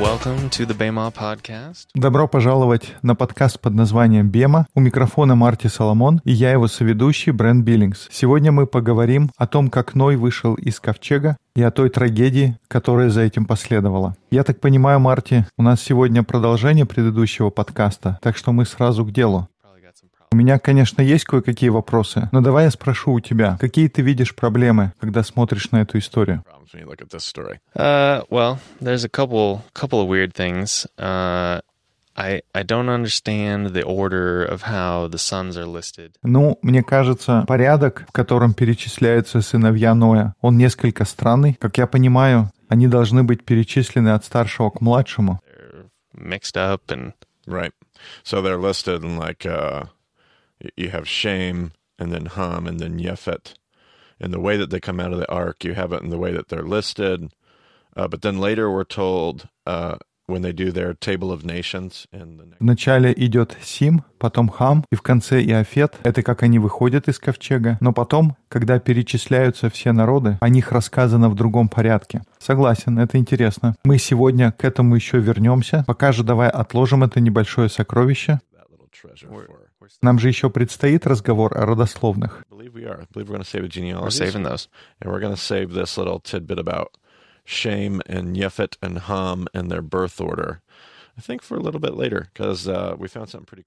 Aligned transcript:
Welcome 0.00 0.50
to 0.50 0.66
the 0.66 0.76
Bema 0.76 1.10
podcast. 1.10 1.86
Добро 1.94 2.28
пожаловать 2.28 2.94
на 3.00 3.14
подкаст 3.14 3.58
под 3.58 3.72
названием 3.72 4.28
«Бема». 4.28 4.66
У 4.74 4.80
микрофона 4.80 5.36
Марти 5.36 5.68
Соломон 5.68 6.20
и 6.24 6.32
я 6.32 6.52
его 6.52 6.68
соведущий 6.68 7.32
Брент 7.32 7.64
Биллингс. 7.64 8.08
Сегодня 8.10 8.52
мы 8.52 8.66
поговорим 8.66 9.30
о 9.38 9.46
том, 9.46 9.70
как 9.70 9.94
Ной 9.94 10.16
вышел 10.16 10.52
из 10.54 10.80
ковчега 10.80 11.38
и 11.54 11.62
о 11.62 11.70
той 11.70 11.88
трагедии, 11.88 12.58
которая 12.68 13.08
за 13.08 13.22
этим 13.22 13.46
последовала. 13.46 14.14
Я 14.30 14.44
так 14.44 14.60
понимаю, 14.60 15.00
Марти, 15.00 15.46
у 15.56 15.62
нас 15.62 15.80
сегодня 15.80 16.22
продолжение 16.22 16.84
предыдущего 16.84 17.48
подкаста, 17.48 18.18
так 18.20 18.36
что 18.36 18.52
мы 18.52 18.66
сразу 18.66 19.02
к 19.06 19.12
делу. 19.12 19.48
У 20.36 20.38
меня, 20.38 20.58
конечно, 20.58 21.00
есть 21.00 21.24
кое-какие 21.24 21.70
вопросы, 21.70 22.28
но 22.30 22.42
давай 22.42 22.64
я 22.64 22.70
спрошу 22.70 23.14
у 23.14 23.20
тебя, 23.20 23.56
какие 23.58 23.88
ты 23.88 24.02
видишь 24.02 24.34
проблемы, 24.34 24.92
когда 25.00 25.22
смотришь 25.22 25.70
на 25.70 25.80
эту 25.80 25.96
историю? 25.96 26.44
Uh, 27.74 28.22
well, 28.28 28.58
there's 28.78 29.02
a 29.02 29.08
couple 29.08 29.62
couple 29.72 29.98
of 29.98 30.08
weird 30.08 30.34
things. 30.34 30.86
Uh, 30.98 31.62
I 32.14 32.42
I 32.54 32.62
don't 32.64 32.90
understand 32.90 33.72
the 33.72 33.82
order 33.82 34.44
of 34.44 34.64
how 34.64 35.08
the 35.08 35.16
sons 35.16 35.56
are 35.56 35.64
listed. 35.64 36.12
Ну, 36.22 36.58
мне 36.60 36.82
кажется, 36.82 37.46
порядок, 37.48 38.04
в 38.06 38.12
котором 38.12 38.52
перечисляются 38.52 39.40
сыновья 39.40 39.94
Ноя, 39.94 40.34
он 40.42 40.58
несколько 40.58 41.06
странный. 41.06 41.54
Как 41.54 41.78
я 41.78 41.86
понимаю, 41.86 42.50
они 42.68 42.88
должны 42.88 43.22
быть 43.22 43.42
перечислены 43.42 44.10
от 44.10 44.26
старшего 44.26 44.68
к 44.68 44.82
младшему. 44.82 45.40
They're 45.46 45.88
mixed 46.12 46.58
up 46.58 46.82
and 46.88 47.14
Right. 47.46 47.72
So 48.24 48.42
they're 48.42 48.58
listed 48.58 49.04
in 49.04 49.16
like 49.16 49.46
uh, 49.46 49.84
you 50.76 50.90
have 50.90 51.08
Shem 51.08 51.72
and 51.98 52.12
then 52.12 52.26
Ham 52.26 52.66
and 52.66 52.80
then 52.80 52.98
Yefet. 52.98 53.54
And 54.18 54.32
the 54.32 54.40
way 54.40 54.56
that 54.56 54.70
they 54.70 54.80
come 54.80 54.98
out 55.00 55.12
of 55.12 55.18
the 55.18 55.30
ark, 55.30 55.64
you 55.64 55.74
have 55.74 55.92
it 55.92 56.02
in 56.02 56.10
the 56.10 56.18
way 56.18 56.32
that 56.32 56.48
they're 56.48 56.62
listed. 56.62 57.32
Uh, 57.94 58.08
but 58.08 58.22
then 58.22 58.38
later 58.38 58.70
we're 58.70 58.84
told 58.84 59.48
uh, 59.66 59.96
when 60.26 60.42
they 60.42 60.52
do 60.52 60.72
their 60.72 60.94
table 60.94 61.30
of 61.30 61.44
nations 61.44 62.06
and 62.12 62.38
the 62.38 62.46
В 62.58 62.64
начале 62.64 63.12
идет 63.16 63.56
Сим, 63.62 64.02
потом 64.18 64.48
Хам, 64.48 64.84
и 64.90 64.96
в 64.96 65.02
конце 65.02 65.42
Иофет. 65.42 65.94
Это 66.02 66.22
как 66.22 66.42
они 66.42 66.58
выходят 66.58 67.08
из 67.08 67.18
ковчега. 67.18 67.78
Но 67.80 67.92
потом, 67.92 68.36
когда 68.48 68.78
перечисляются 68.78 69.70
все 69.70 69.92
народы, 69.92 70.38
о 70.40 70.48
них 70.48 70.72
рассказано 70.72 71.28
в 71.28 71.34
другом 71.34 71.68
порядке. 71.68 72.22
Согласен, 72.38 72.98
это 72.98 73.18
интересно. 73.18 73.76
Мы 73.84 73.98
сегодня 73.98 74.52
к 74.52 74.64
этому 74.64 74.94
еще 74.94 75.18
вернемся. 75.18 75.84
Пока 75.86 76.12
же 76.12 76.24
давай 76.24 76.48
отложим 76.48 77.04
это 77.04 77.20
небольшое 77.20 77.68
сокровище. 77.68 78.40
that 78.95 78.95
little 78.95 78.95
treasure 78.95 79.27
for. 79.27 79.69
Нам 80.01 80.19
же 80.19 80.27
еще 80.29 80.49
предстоит 80.49 81.05
разговор 81.05 81.57
о 81.57 81.65
родословных. 81.65 82.43
I 82.49 82.55
believe 82.55 82.73
we 82.73 82.85
are. 82.85 83.01
I 83.01 83.05
believe 83.11 83.29
we're 83.29 83.35
going 83.35 83.43
to 83.43 83.49
save 83.49 83.61
the 83.61 83.67
we're 83.67 83.69
genealogies. 83.69 84.17
saving 84.17 84.43
those. 84.43 84.67
And 84.99 85.11
we're 85.11 85.19
going 85.19 85.35
to 85.35 85.41
save 85.41 85.73
this 85.73 85.97
little 85.97 86.19
tidbit 86.19 86.59
about 86.59 86.97
Shem 87.45 88.01
and 88.05 88.37
Yefet 88.37 88.77
and 88.81 88.99
Ham 88.99 89.47
and 89.53 89.69
their 89.69 89.81
birth 89.81 90.21
order. 90.21 90.61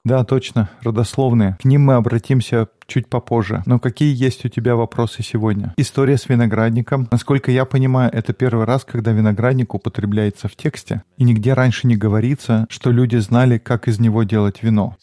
Да, 0.03 0.23
точно, 0.23 0.69
родословные. 0.81 1.57
К 1.59 1.65
ним 1.65 1.81
мы 1.81 1.95
обратимся 1.95 2.67
чуть 2.85 3.07
попозже. 3.07 3.63
Но 3.65 3.79
какие 3.79 4.13
есть 4.15 4.45
у 4.45 4.49
тебя 4.49 4.75
вопросы 4.75 5.23
сегодня? 5.23 5.73
История 5.77 6.17
с 6.17 6.27
виноградником. 6.29 7.07
Насколько 7.11 7.51
я 7.51 7.65
понимаю, 7.65 8.11
это 8.13 8.33
первый 8.33 8.65
раз, 8.65 8.83
когда 8.83 9.11
виноградник 9.11 9.73
употребляется 9.73 10.47
в 10.47 10.55
тексте. 10.55 11.03
И 11.17 11.23
нигде 11.23 11.53
раньше 11.53 11.87
не 11.87 11.95
говорится, 11.95 12.65
что 12.69 12.91
люди 12.91 13.17
знали, 13.17 13.57
как 13.57 13.87
из 13.87 13.99
него 13.99 14.23
делать 14.23 14.63
вино. 14.63 14.95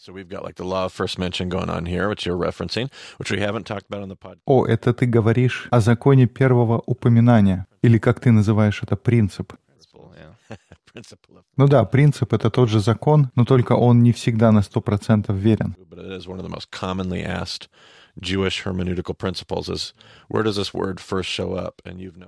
О, 4.45 4.65
это 4.65 4.93
ты 4.93 5.05
говоришь 5.05 5.67
о 5.71 5.79
законе 5.79 6.27
первого 6.27 6.81
упоминания. 6.85 7.67
Или 7.81 7.97
как 7.97 8.19
ты 8.19 8.31
называешь 8.31 8.83
это, 8.83 8.95
принцип. 8.95 9.53
Principle, 9.53 10.11
yeah. 10.15 10.33
Principle 10.49 10.57
of, 10.57 10.86
Ну 11.57 11.67
да, 11.67 11.83
принцип— 11.85 12.33
это 12.33 12.49
тот 12.49 12.69
же 12.69 12.79
закон, 12.79 13.31
но 13.35 13.45
только 13.45 13.73
он 13.73 14.03
не 14.03 14.11
всегда 14.11 14.51
на 14.51 14.61
сто 14.61 14.81
процентов 14.81 15.35
верен. 15.35 15.75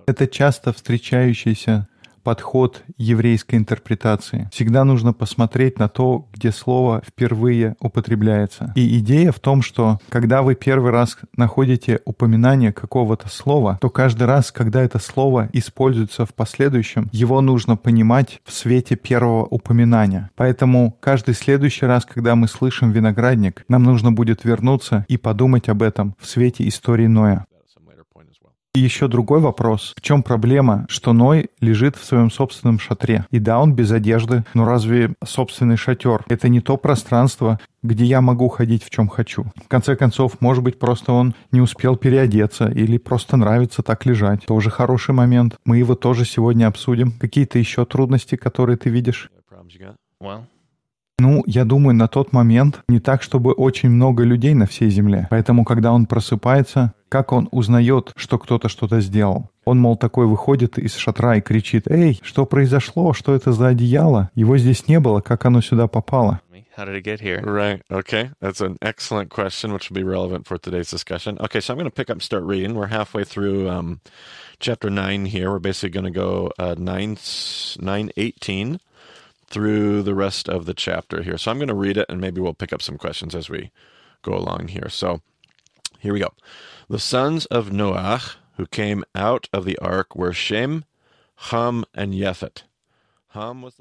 Это 0.05 0.27
часто 0.27 0.71
встречающийся 0.71 1.87
подход 2.23 2.83
еврейской 2.97 3.55
интерпретации. 3.55 4.49
Всегда 4.51 4.83
нужно 4.83 5.13
посмотреть 5.13 5.79
на 5.79 5.89
то, 5.89 6.27
где 6.33 6.51
слово 6.51 7.01
впервые 7.05 7.75
употребляется. 7.79 8.73
И 8.75 8.99
идея 8.99 9.31
в 9.31 9.39
том, 9.39 9.61
что 9.61 9.99
когда 10.09 10.41
вы 10.41 10.55
первый 10.55 10.91
раз 10.91 11.17
находите 11.35 11.99
упоминание 12.05 12.71
какого-то 12.71 13.29
слова, 13.29 13.77
то 13.81 13.89
каждый 13.89 14.23
раз, 14.23 14.51
когда 14.51 14.81
это 14.81 14.99
слово 14.99 15.49
используется 15.53 16.25
в 16.25 16.33
последующем, 16.33 17.09
его 17.11 17.41
нужно 17.41 17.77
понимать 17.77 18.41
в 18.45 18.53
свете 18.53 18.95
первого 18.95 19.45
упоминания. 19.45 20.29
Поэтому 20.35 20.97
каждый 20.99 21.33
следующий 21.33 21.85
раз, 21.85 22.05
когда 22.05 22.35
мы 22.35 22.47
слышим 22.47 22.91
виноградник, 22.91 23.65
нам 23.67 23.83
нужно 23.83 24.11
будет 24.11 24.43
вернуться 24.43 25.05
и 25.07 25.17
подумать 25.17 25.69
об 25.69 25.81
этом 25.81 26.15
в 26.19 26.27
свете 26.27 26.67
истории 26.67 27.07
Ноя. 27.07 27.45
At 27.51 27.67
some 27.73 27.87
later 27.87 28.05
point 28.13 28.29
as 28.29 28.37
well. 28.41 28.53
И 28.75 28.81
еще 28.81 29.07
другой 29.07 29.39
вопрос. 29.39 29.93
В 29.97 30.01
чем 30.01 30.21
проблема, 30.21 30.85
что 30.89 31.11
Ной 31.11 31.49
лежит 31.59 31.95
в 31.95 32.03
своем 32.05 32.29
собственном 32.29 32.77
шатре? 32.77 33.25
И 33.31 33.39
да, 33.39 33.59
он 33.59 33.73
без 33.73 33.91
одежды, 33.91 34.43
но 34.53 34.63
разве 34.63 35.15
собственный 35.25 35.75
шатер— 35.75 36.23
это 36.29 36.49
не 36.49 36.61
то 36.61 36.77
пространство, 36.77 37.59
где 37.81 38.05
я 38.05 38.21
могу 38.21 38.47
ходить 38.47 38.83
в 38.83 38.91
чем 38.91 39.07
хочу? 39.07 39.45
В 39.55 39.67
конце 39.67 39.95
концов, 39.95 40.39
может 40.39 40.63
быть, 40.63 40.77
просто 40.77 41.13
он 41.13 41.33
не 41.51 41.61
успел 41.61 41.95
переодеться 41.95 42.67
или 42.67 42.99
просто 42.99 43.37
нравится 43.37 43.81
так 43.81 44.05
лежать. 44.05 44.45
Тоже 44.45 44.69
хороший 44.69 45.15
момент. 45.15 45.57
Мы 45.65 45.79
его 45.79 45.95
тоже 45.95 46.23
сегодня 46.23 46.67
обсудим. 46.67 47.11
Какие-то 47.11 47.57
еще 47.57 47.85
трудности, 47.85 48.35
которые 48.35 48.77
ты 48.77 48.91
видишь? 48.91 49.31
Well, 50.21 50.43
Ну, 51.19 51.43
я 51.45 51.65
думаю, 51.65 51.95
на 51.95 52.07
тот 52.07 52.31
момент 52.31 52.81
не 52.87 52.99
так, 52.99 53.21
чтобы 53.21 53.51
очень 53.51 53.89
много 53.89 54.23
людей 54.23 54.53
на 54.53 54.65
всей 54.65 54.89
земле. 54.89 55.27
Поэтому, 55.29 55.65
когда 55.65 55.91
он 55.91 56.05
просыпается, 56.05 56.93
как 57.09 57.33
он 57.33 57.49
узнает, 57.51 58.11
что 58.15 58.37
кто-то 58.37 58.69
что-то 58.69 59.01
сделал? 59.01 59.49
Он, 59.65 59.79
мол, 59.79 59.97
такой 59.97 60.27
выходит 60.27 60.77
из 60.77 60.95
шатра 60.95 61.35
и 61.35 61.41
кричит, 61.41 61.87
«Эй, 61.89 62.19
что 62.23 62.45
произошло? 62.45 63.13
Что 63.13 63.35
это 63.35 63.51
за 63.51 63.67
одеяло? 63.67 64.29
Его 64.33 64.57
здесь 64.57 64.87
не 64.87 64.99
было, 64.99 65.19
как 65.19 65.45
оно 65.45 65.61
сюда 65.61 65.87
попало?» 65.87 66.39
how 66.79 66.85
did 66.85 66.95
it 66.95 67.01
get 67.01 67.19
here? 67.19 67.41
Right. 67.41 67.81
Okay. 67.91 68.31
That's 68.39 68.61
an 68.61 68.77
excellent 68.81 69.29
question, 69.29 69.73
which 69.73 69.89
will 69.89 69.95
be 69.95 70.03
relevant 70.03 70.47
for 70.47 70.57
today's 70.57 70.89
discussion. 70.89 71.37
Okay. 71.37 71.59
So 71.59 71.73
I'm 71.73 71.77
going 71.77 71.91
to 71.91 71.95
pick 71.95 72.09
up 72.09 72.15
and 72.15 72.23
start 72.23 72.43
reading. 72.43 72.73
We're 72.73 72.87
halfway 72.87 73.25
through 73.25 73.69
um, 73.69 73.99
chapter 74.59 74.89
9 74.89 75.25
here. 75.25 75.51
We're 75.51 75.59
basically 75.59 75.89
going 75.89 76.05
to 76.05 76.11
go 76.11 76.53
uh, 76.57 76.75
9, 76.75 77.17
9 77.81 78.11
18 78.15 78.79
through 79.49 80.03
the 80.03 80.15
rest 80.15 80.47
of 80.47 80.65
the 80.65 80.73
chapter 80.73 81.23
here. 81.23 81.37
So 81.37 81.51
I'm 81.51 81.57
going 81.57 81.67
to 81.67 81.75
read 81.75 81.97
it 81.97 82.05
and 82.09 82.21
maybe 82.21 82.41
we'll 82.41 82.53
pick 82.53 82.73
up 82.73 82.81
some 82.81 82.97
questions 82.97 83.33
as 83.33 83.49
we 83.49 83.71
go 84.21 84.33
along 84.33 84.69
here. 84.69 84.89
So 84.89 85.21
here 85.99 86.13
we 86.13 86.19
go. 86.19 86.33
The 86.89 86.99
sons 86.99 87.45
of 87.47 87.69
Noach 87.69 88.35
who 88.57 88.65
came 88.67 89.03
out 89.15 89.47
of 89.53 89.65
the 89.65 89.77
ark 89.79 90.15
were 90.15 90.33
Shem, 90.33 90.85
Ham, 91.35 91.85
and 91.93 92.13
Yefet. 92.13 92.63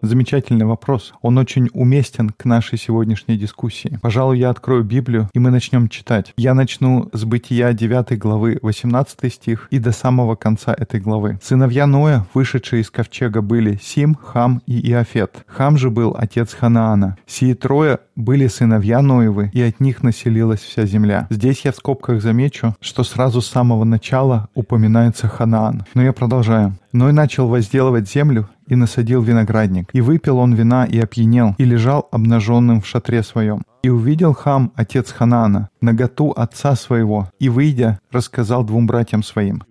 Замечательный 0.02 0.66
вопрос. 0.66 1.14
Он 1.22 1.38
очень 1.38 1.68
уместен 1.72 2.30
к 2.30 2.44
нашей 2.44 2.78
сегодняшней 2.78 3.38
дискуссии. 3.38 3.98
Пожалуй, 4.02 4.38
я 4.38 4.50
открою 4.50 4.84
Библию, 4.84 5.30
и 5.32 5.38
мы 5.38 5.50
начнем 5.50 5.88
читать. 5.88 6.34
Я 6.36 6.54
начну 6.54 7.08
с 7.12 7.24
Бытия 7.24 7.72
9 7.72 8.18
главы 8.18 8.58
18 8.62 9.32
стих 9.32 9.68
и 9.70 9.78
до 9.78 9.92
самого 9.92 10.34
конца 10.36 10.74
этой 10.76 11.00
главы. 11.00 11.38
Сыновья 11.42 11.86
Ноя, 11.86 12.26
вышедшие 12.34 12.82
из 12.82 12.90
ковчега, 12.90 13.40
были 13.40 13.78
Сим, 13.82 14.14
Хам 14.14 14.62
и 14.66 14.90
Иофет. 14.90 15.44
Хам 15.46 15.78
же 15.78 15.90
был 15.90 16.14
отец 16.18 16.52
Ханаана. 16.52 17.16
Сии 17.26 17.54
трое 17.54 18.00
были 18.16 18.48
сыновья 18.48 19.00
Ноевы, 19.00 19.50
и 19.54 19.62
от 19.62 19.80
них 19.80 20.02
населилась 20.02 20.60
вся 20.60 20.84
земля. 20.84 21.26
Здесь 21.30 21.64
я 21.64 21.72
в 21.72 21.76
скобках 21.76 22.20
замечу, 22.20 22.74
что 22.80 23.04
сразу 23.04 23.40
с 23.40 23.46
самого 23.46 23.84
начала 23.84 24.48
упоминается 24.54 25.28
Ханаан. 25.28 25.84
Но 25.94 26.02
я 26.02 26.12
продолжаю. 26.12 26.76
Ной 26.92 27.12
начал 27.12 27.48
возделывать 27.48 28.10
землю 28.10 28.48
и 28.68 28.76
насадил 28.76 29.22
виноградник. 29.22 29.90
И 29.92 30.00
выпил 30.00 30.38
он 30.38 30.54
вина 30.54 30.86
и 30.86 30.98
опьянел, 31.00 31.54
и 31.58 31.64
лежал 31.64 32.08
обнаженным 32.12 32.80
в 32.80 32.86
шатре 32.86 33.22
своем. 33.22 33.62
И 33.82 33.88
увидел 33.88 34.34
Хам, 34.34 34.72
отец 34.76 35.12
Ханаана, 35.12 35.70
наготу 35.80 36.32
отца 36.32 36.76
своего, 36.76 37.30
и, 37.38 37.48
выйдя, 37.48 38.00
рассказал 38.10 38.64
двум 38.64 38.86
братьям 38.86 39.22
своим. 39.22 39.62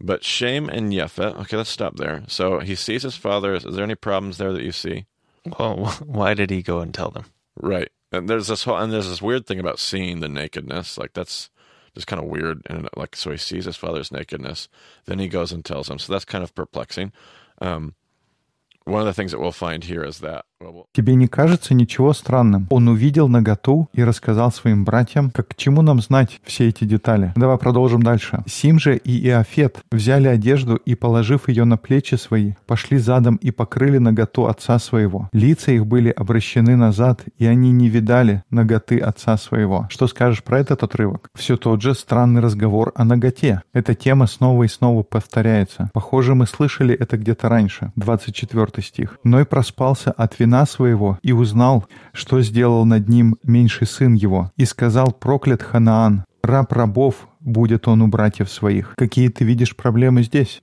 But 0.00 0.22
Shem 0.22 0.68
and 0.68 0.92
Yefet, 0.92 1.36
okay, 1.40 1.56
let's 1.56 1.70
stop 1.70 1.96
there. 1.96 2.22
So 2.28 2.60
he 2.60 2.76
sees 2.76 3.02
his 3.02 3.16
father. 3.16 3.54
Is 3.54 3.64
there 3.64 3.82
any 3.82 3.96
problems 3.96 4.38
there 4.38 4.52
that 4.52 4.62
you 4.62 4.70
see? 4.70 5.06
Well, 5.58 5.92
why 6.04 6.34
did 6.34 6.50
he 6.50 6.62
go 6.62 6.78
and 6.78 6.94
tell 6.94 7.10
them? 7.10 7.24
Right. 7.56 7.90
And 8.12 8.28
there's 8.28 8.46
this 8.46 8.62
whole, 8.62 8.76
and 8.76 8.92
there's 8.92 9.08
this 9.08 9.20
weird 9.20 9.46
thing 9.46 9.58
about 9.58 9.80
seeing 9.80 10.20
the 10.20 10.28
nakedness. 10.28 10.98
Like 10.98 11.14
that's 11.14 11.50
just 11.98 12.06
kind 12.06 12.22
of 12.22 12.28
weird. 12.28 12.62
And 12.66 12.88
like, 12.96 13.16
so 13.16 13.32
he 13.32 13.36
sees 13.36 13.64
his 13.64 13.76
father's 13.76 14.12
nakedness. 14.12 14.68
Then 15.06 15.18
he 15.18 15.26
goes 15.26 15.50
and 15.50 15.64
tells 15.64 15.90
him. 15.90 15.98
So 15.98 16.12
that's 16.12 16.24
kind 16.24 16.44
of 16.44 16.54
perplexing. 16.54 17.12
Um, 17.60 17.94
one 18.84 19.00
of 19.00 19.06
the 19.06 19.12
things 19.12 19.32
that 19.32 19.40
we'll 19.40 19.50
find 19.50 19.82
here 19.82 20.04
is 20.04 20.20
that 20.20 20.44
Тебе 20.92 21.14
не 21.14 21.28
кажется 21.28 21.72
ничего 21.72 22.12
странным? 22.12 22.66
Он 22.70 22.88
увидел 22.88 23.28
наготу 23.28 23.88
и 23.92 24.02
рассказал 24.02 24.50
своим 24.50 24.84
братьям, 24.84 25.30
как 25.30 25.48
к 25.48 25.54
чему 25.54 25.82
нам 25.82 26.00
знать 26.00 26.40
все 26.42 26.68
эти 26.68 26.82
детали. 26.82 27.32
Давай 27.36 27.58
продолжим 27.58 28.02
дальше. 28.02 28.42
Сим 28.48 28.80
же 28.80 28.96
и 28.96 29.24
Иофет 29.28 29.78
взяли 29.92 30.26
одежду 30.26 30.74
и, 30.74 30.96
положив 30.96 31.48
ее 31.48 31.64
на 31.64 31.76
плечи 31.76 32.16
свои, 32.16 32.54
пошли 32.66 32.98
задом 32.98 33.36
и 33.36 33.52
покрыли 33.52 33.98
наготу 33.98 34.46
отца 34.46 34.80
своего. 34.80 35.28
Лица 35.32 35.70
их 35.70 35.86
были 35.86 36.10
обращены 36.10 36.74
назад, 36.74 37.22
и 37.38 37.46
они 37.46 37.70
не 37.70 37.88
видали 37.88 38.42
наготы 38.50 38.98
отца 38.98 39.36
своего. 39.36 39.86
Что 39.90 40.08
скажешь 40.08 40.42
про 40.42 40.58
этот 40.58 40.82
отрывок? 40.82 41.30
Все 41.36 41.56
тот 41.56 41.82
же 41.82 41.94
странный 41.94 42.40
разговор 42.40 42.90
о 42.96 43.04
наготе. 43.04 43.62
Эта 43.72 43.94
тема 43.94 44.26
снова 44.26 44.64
и 44.64 44.68
снова 44.68 45.04
повторяется. 45.04 45.90
Похоже, 45.94 46.34
мы 46.34 46.46
слышали 46.48 46.96
это 46.96 47.16
где-то 47.16 47.48
раньше. 47.48 47.92
24 47.94 48.82
стих. 48.84 49.18
«Ной 49.22 49.44
проспался 49.44 50.10
от 50.10 50.38
вина 50.40 50.47
своего 50.66 51.18
и 51.22 51.32
узнал, 51.32 51.86
что 52.12 52.40
сделал 52.40 52.84
над 52.84 53.08
ним 53.08 53.36
меньший 53.42 53.86
сын 53.86 54.14
его, 54.14 54.50
и 54.56 54.64
сказал, 54.64 55.12
проклят 55.12 55.62
Ханаан, 55.62 56.24
раб 56.42 56.72
рабов 56.72 57.28
будет 57.40 57.88
он 57.88 58.02
у 58.02 58.08
братьев 58.08 58.50
своих». 58.50 58.94
Какие 58.96 59.28
ты 59.28 59.44
видишь 59.44 59.76
проблемы 59.76 60.22
здесь? 60.22 60.62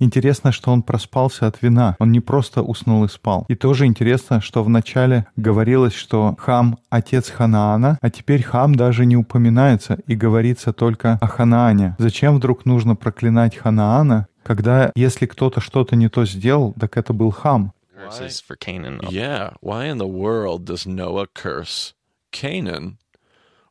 Интересно, 0.00 0.50
что 0.50 0.72
он 0.72 0.82
проспался 0.82 1.46
от 1.46 1.62
вина. 1.62 1.96
Он 2.00 2.10
не 2.10 2.20
просто 2.20 2.62
уснул 2.62 3.04
и 3.04 3.08
спал. 3.08 3.44
И 3.48 3.54
тоже 3.54 3.86
интересно, 3.86 4.40
что 4.40 4.64
вначале 4.64 5.26
говорилось, 5.36 5.94
что 5.94 6.34
Хам— 6.38 6.78
отец 6.90 7.30
Ханаана, 7.30 7.98
а 8.00 8.10
теперь 8.10 8.42
Хам 8.42 8.74
даже 8.74 9.06
не 9.06 9.16
упоминается 9.16 9.98
и 10.06 10.16
говорится 10.16 10.72
только 10.72 11.18
о 11.20 11.26
Ханаане. 11.28 11.94
Зачем 11.98 12.36
вдруг 12.36 12.64
нужно 12.66 12.96
проклинать 12.96 13.56
Ханаана, 13.56 14.26
когда 14.42 14.92
если 14.94 15.26
кто-то 15.26 15.60
что-то 15.60 15.96
не 15.96 16.08
то 16.08 16.24
сделал, 16.24 16.74
так 16.78 16.96
это 16.96 17.12
был 17.12 17.30
Хам? 17.30 17.72
Curses 17.94 18.42
for 18.42 18.56
Canaan. 18.56 19.00
Yeah. 19.10 19.54
Why 19.60 19.86
in 19.86 19.98
the 19.98 20.08
world 20.08 20.64
does 20.64 20.86
Noah 20.86 21.26
curse 21.32 21.94
Canaan 22.32 22.98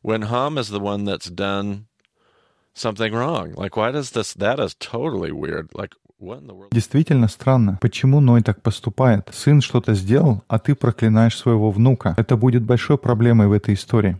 when 0.02 0.22
Ham 0.22 0.56
is 0.56 0.70
the 0.70 0.80
one 0.80 1.04
that's 1.04 1.28
done 1.28 1.86
something 2.72 3.12
wrong? 3.12 3.52
Like, 3.56 3.76
why 3.76 3.92
does 3.92 4.12
this? 4.12 4.32
That 4.34 4.58
is 4.58 4.74
totally 4.78 5.32
weird. 5.32 5.68
Like, 5.74 5.94
what 6.18 6.38
in 6.38 6.46
the 6.46 6.54
world? 6.54 6.70
Действительно 6.72 7.28
странно. 7.28 7.78
Почему 7.80 8.20
Ной 8.20 8.42
так 8.42 8.62
поступает? 8.62 9.28
Сын 9.32 9.60
что-то 9.60 9.92
сделал, 9.94 10.42
а 10.48 10.58
ты 10.58 10.74
проклинаешь 10.74 11.36
своего 11.36 11.70
внука. 11.70 12.14
Это 12.16 12.36
будет 12.36 12.62
большой 12.62 12.96
проблемой 12.96 13.48
в 13.48 13.52
этой 13.52 13.74
истории. 13.74 14.18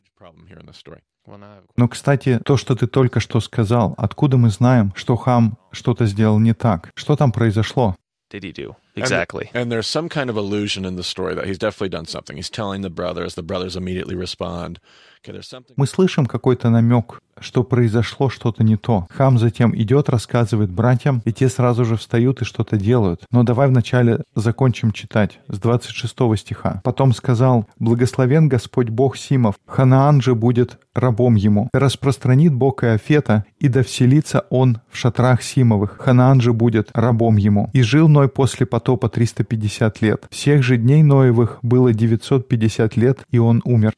Но, 1.77 1.89
кстати, 1.89 2.41
то, 2.45 2.57
что 2.57 2.75
ты 2.75 2.87
только 2.87 3.21
что 3.21 3.41
сказал, 3.41 3.95
откуда 3.97 4.37
мы 4.37 4.51
знаем, 4.51 4.93
что 4.97 5.17
Хам 5.17 5.57
что-то 5.73 6.07
сделал 6.07 6.39
не 6.39 6.55
так? 6.55 6.91
Что 6.95 7.17
там 7.17 7.33
произошло? 7.33 7.97
Did 8.33 8.43
he 8.43 8.53
do? 8.53 8.77
And- 8.95 9.03
Exactly. 9.05 9.49
And, 9.55 9.71
there's 9.71 9.87
some 9.87 10.09
kind 10.09 10.29
of 10.29 10.37
illusion 10.37 10.85
in 10.85 10.97
the 10.97 11.03
story 11.03 11.35
that 11.35 11.47
he's 11.47 11.59
definitely 11.59 11.89
done 11.89 12.07
something. 12.07 12.37
He's 12.37 12.51
telling 12.51 12.83
the 12.83 12.91
brothers. 12.91 13.35
The 13.35 13.43
brothers 13.43 13.75
immediately 13.75 14.15
respond. 14.15 14.79
Okay, 15.25 15.33
there's 15.33 15.49
something. 15.49 15.75
Мы 15.77 15.87
слышим 15.87 16.27
какой-то 16.27 16.69
намек, 16.69 17.21
что 17.41 17.63
произошло 17.63 18.29
что-то 18.29 18.65
не 18.65 18.77
то. 18.77 19.07
Хам 19.11 19.39
затем 19.39 19.75
идет, 19.77 20.09
рассказывает 20.09 20.71
братьям, 20.71 21.23
и 21.25 21.33
те 21.33 21.49
сразу 21.49 21.85
же 21.85 21.97
встают 21.97 22.43
и 22.43 22.45
что-то 22.45 22.77
делают. 22.77 23.23
Но 23.31 23.45
давай 23.45 23.69
вначале 23.69 24.25
закончим 24.35 24.91
читать 24.93 25.39
с 25.49 25.59
26 25.59 26.37
стиха. 26.37 26.81
Потом 26.85 27.15
сказал, 27.15 27.67
«Благословен 27.79 28.49
Господь 28.49 28.89
Бог 28.89 29.17
Симов, 29.17 29.55
Ханаан 29.67 30.21
же 30.21 30.35
будет 30.35 30.79
рабом 30.95 31.37
ему. 31.37 31.71
Распространит 31.73 32.53
Бог 32.53 32.85
Иофета, 32.85 33.45
и 33.61 33.69
да 33.69 33.83
вселится 33.83 34.45
он 34.51 34.81
в 34.91 34.97
шатрах 34.97 35.43
Симовых. 35.43 35.97
Ханаан 35.99 36.41
же 36.41 36.53
будет 36.53 36.91
рабом 36.95 37.37
ему. 37.37 37.71
И 37.73 37.83
жил 37.83 38.09
Ной 38.09 38.29
после 38.29 38.67
потопа 38.83 39.09
350 39.09 40.03
лет. 40.03 40.27
Всех 40.31 40.65
же 40.65 40.77
дней 40.77 41.05
Ноевых 41.05 41.61
было 41.63 41.93
950 41.93 42.97
лет, 42.97 43.25
и 43.31 43.39
он 43.39 43.63
умер. 43.65 43.93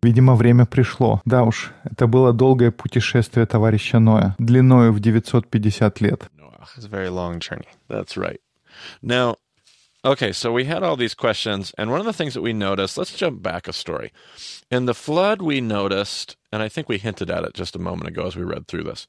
Видимо, 0.00 0.36
время 0.36 0.64
пришло. 0.64 1.20
Да 1.24 1.42
уж, 1.42 1.72
это 1.82 2.06
было 2.06 2.32
долгое 2.32 2.70
путешествие 2.70 3.46
товарища 3.46 3.98
Ноя, 3.98 4.36
длиною 4.38 4.92
в 4.92 5.00
950 5.00 6.00
лет. 6.00 6.30
Okay, 10.04 10.30
so 10.30 10.52
we 10.52 10.64
had 10.66 10.84
all 10.84 10.96
these 10.96 11.16
questions, 11.16 11.72
and 11.76 11.90
one 11.90 11.98
of 11.98 12.06
the 12.06 12.12
things 12.12 12.34
that 12.34 12.42
we 12.42 12.52
noticed, 12.52 12.96
let's 12.96 13.12
jump 13.12 13.42
back 13.42 13.66
a 13.66 13.72
story. 13.72 14.12
In 14.70 14.86
the 14.86 14.94
flood, 14.94 15.42
we 15.42 15.60
noticed, 15.60 16.36
and 16.52 16.62
I 16.62 16.68
think 16.68 16.88
we 16.88 16.98
hinted 16.98 17.28
at 17.28 17.42
it 17.42 17.54
just 17.54 17.74
a 17.74 17.80
moment 17.80 18.06
ago 18.06 18.24
as 18.24 18.36
we 18.36 18.44
read 18.44 18.68
through 18.68 18.84
this. 18.84 19.08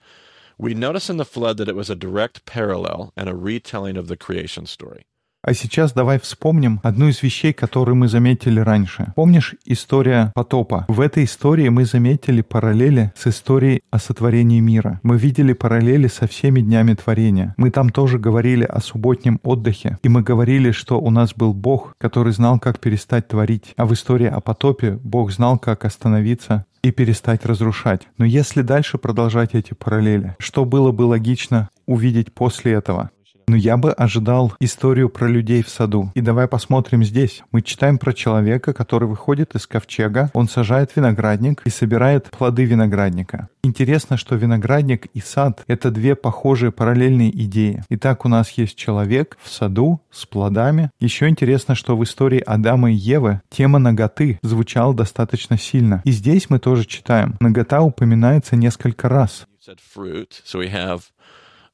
We 0.60 0.74
notice 0.74 1.10
in 1.10 1.18
the 1.18 1.26
flood 1.26 1.58
that 1.58 1.70
it 1.70 1.76
was 1.76 1.90
a 1.90 1.96
direct 1.96 2.46
parallel 2.46 3.14
and 3.16 3.30
a 3.30 3.36
retelling 3.36 3.96
of 3.96 4.08
the 4.08 4.18
creation 4.18 4.66
story. 4.66 5.06
А 5.48 5.54
сейчас 5.54 5.94
давай 5.94 6.20
вспомним 6.20 6.82
одну 6.84 7.08
из 7.08 7.24
вещей, 7.24 7.54
которые 7.54 7.96
мы 7.96 8.10
заметили 8.10 8.60
раньше. 8.60 9.14
Помнишь 9.16 9.56
история 9.64 10.34
потопа? 10.36 10.86
В 10.90 11.00
этой 11.00 11.24
истории 11.24 11.70
мы 11.70 11.86
заметили 11.86 12.42
параллели 12.42 13.14
с 13.16 13.28
историей 13.28 13.80
о 13.90 13.98
сотворении 13.98 14.60
мира. 14.60 15.00
Мы 15.04 15.18
видели 15.18 15.54
параллели 15.54 16.08
со 16.08 16.28
всеми 16.28 16.60
днями 16.60 16.96
творения. 16.96 17.56
Мы 17.56 17.72
там 17.72 17.92
тоже 17.92 18.20
говорили 18.20 18.66
о 18.66 18.82
субботнем 18.82 19.40
отдыхе. 19.42 19.98
И 20.04 20.10
мы 20.10 20.22
говорили, 20.22 20.72
что 20.72 21.00
у 21.00 21.10
нас 21.12 21.34
был 21.34 21.54
Бог, 21.54 21.94
который 21.98 22.34
знал, 22.34 22.60
как 22.60 22.82
перестать 22.82 23.30
творить. 23.30 23.74
А 23.78 23.86
в 23.86 23.94
истории 23.94 24.28
о 24.28 24.42
потопе 24.42 25.00
Бог 25.02 25.32
знал, 25.32 25.58
как 25.58 25.86
остановиться 25.86 26.66
и 26.84 26.92
перестать 26.92 27.46
разрушать. 27.46 28.02
Но 28.18 28.26
если 28.26 28.64
дальше 28.64 28.98
продолжать 28.98 29.56
эти 29.56 29.74
параллели, 29.74 30.36
что 30.40 30.66
было 30.66 30.92
бы 30.92 31.04
логично 31.04 31.70
увидеть 31.86 32.34
после 32.34 32.74
этого? 32.74 33.12
Но 33.50 33.56
я 33.56 33.78
бы 33.78 33.94
ожидал 33.94 34.52
историю 34.60 35.08
про 35.08 35.30
людей 35.30 35.64
в 35.64 35.70
саду. 35.70 36.12
И 36.16 36.20
давай 36.20 36.50
посмотрим 36.50 37.02
здесь. 37.02 37.44
Мы 37.54 37.62
читаем 37.62 37.98
про 37.98 38.12
человека, 38.12 38.74
который 38.74 39.08
выходит 39.08 39.56
из 39.56 39.66
ковчега, 39.66 40.30
он 40.34 40.50
сажает 40.50 40.94
виноградник 40.98 41.62
и 41.64 41.70
собирает 41.70 42.30
плоды 42.30 42.66
виноградника. 42.66 43.48
Интересно, 43.64 44.18
что 44.18 44.36
виноградник 44.36 45.06
и 45.14 45.22
сад— 45.22 45.64
это 45.68 45.92
две 45.92 46.16
похожие 46.16 46.74
параллельные 46.74 47.30
идеи. 47.46 47.86
Итак, 47.88 48.26
у 48.26 48.28
нас 48.28 48.52
есть 48.52 48.76
человек 48.76 49.38
в 49.42 49.50
саду 49.50 50.02
с 50.12 50.26
плодами. 50.26 50.92
Еще 51.00 51.30
интересно, 51.30 51.74
что 51.74 51.96
в 51.96 52.04
истории 52.04 52.40
Адама 52.46 52.92
и 52.92 52.96
Евы 52.96 53.40
тема 53.50 53.80
наготы 53.80 54.40
звучала 54.42 54.94
достаточно 54.94 55.58
сильно. 55.58 56.02
И 56.04 56.12
здесь 56.12 56.50
мы 56.50 56.60
тоже 56.60 56.84
читаем. 56.84 57.38
Нагота 57.40 57.82
упоминается 57.82 58.58
несколько 58.58 59.08
раз. 59.08 59.48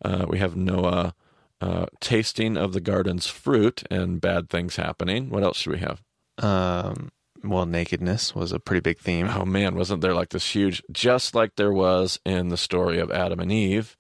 Uh, 0.06 0.28
we 0.28 0.38
have 0.38 0.54
Noah 0.54 1.14
uh, 1.63 1.87
tasting 2.01 2.57
of 2.57 2.73
the 2.73 2.81
garden's 2.81 3.27
fruit 3.27 3.83
and 3.91 4.21
bad 4.21 4.49
things 4.49 4.77
happening. 4.77 5.31
What 5.31 5.43
else 5.43 5.59
should 5.59 5.73
we 5.73 5.81
have? 5.81 6.03
Um, 6.39 7.11
well, 7.43 7.67
nakedness 7.67 8.35
was 8.35 8.53
a 8.53 8.59
pretty 8.59 8.81
big 8.81 8.99
theme. 8.99 9.29
Oh 9.29 9.45
man, 9.45 9.75
wasn't 9.75 10.01
there 10.01 10.15
like 10.15 10.31
this 10.31 10.55
huge, 10.55 10.83
just 10.91 11.35
like 11.35 11.57
there 11.57 11.73
was 11.73 12.19
in 12.25 12.49
the 12.49 12.57
story 12.57 12.99
of 12.99 13.11
Adam 13.11 13.41
and 13.41 13.53
Eve, 13.53 13.97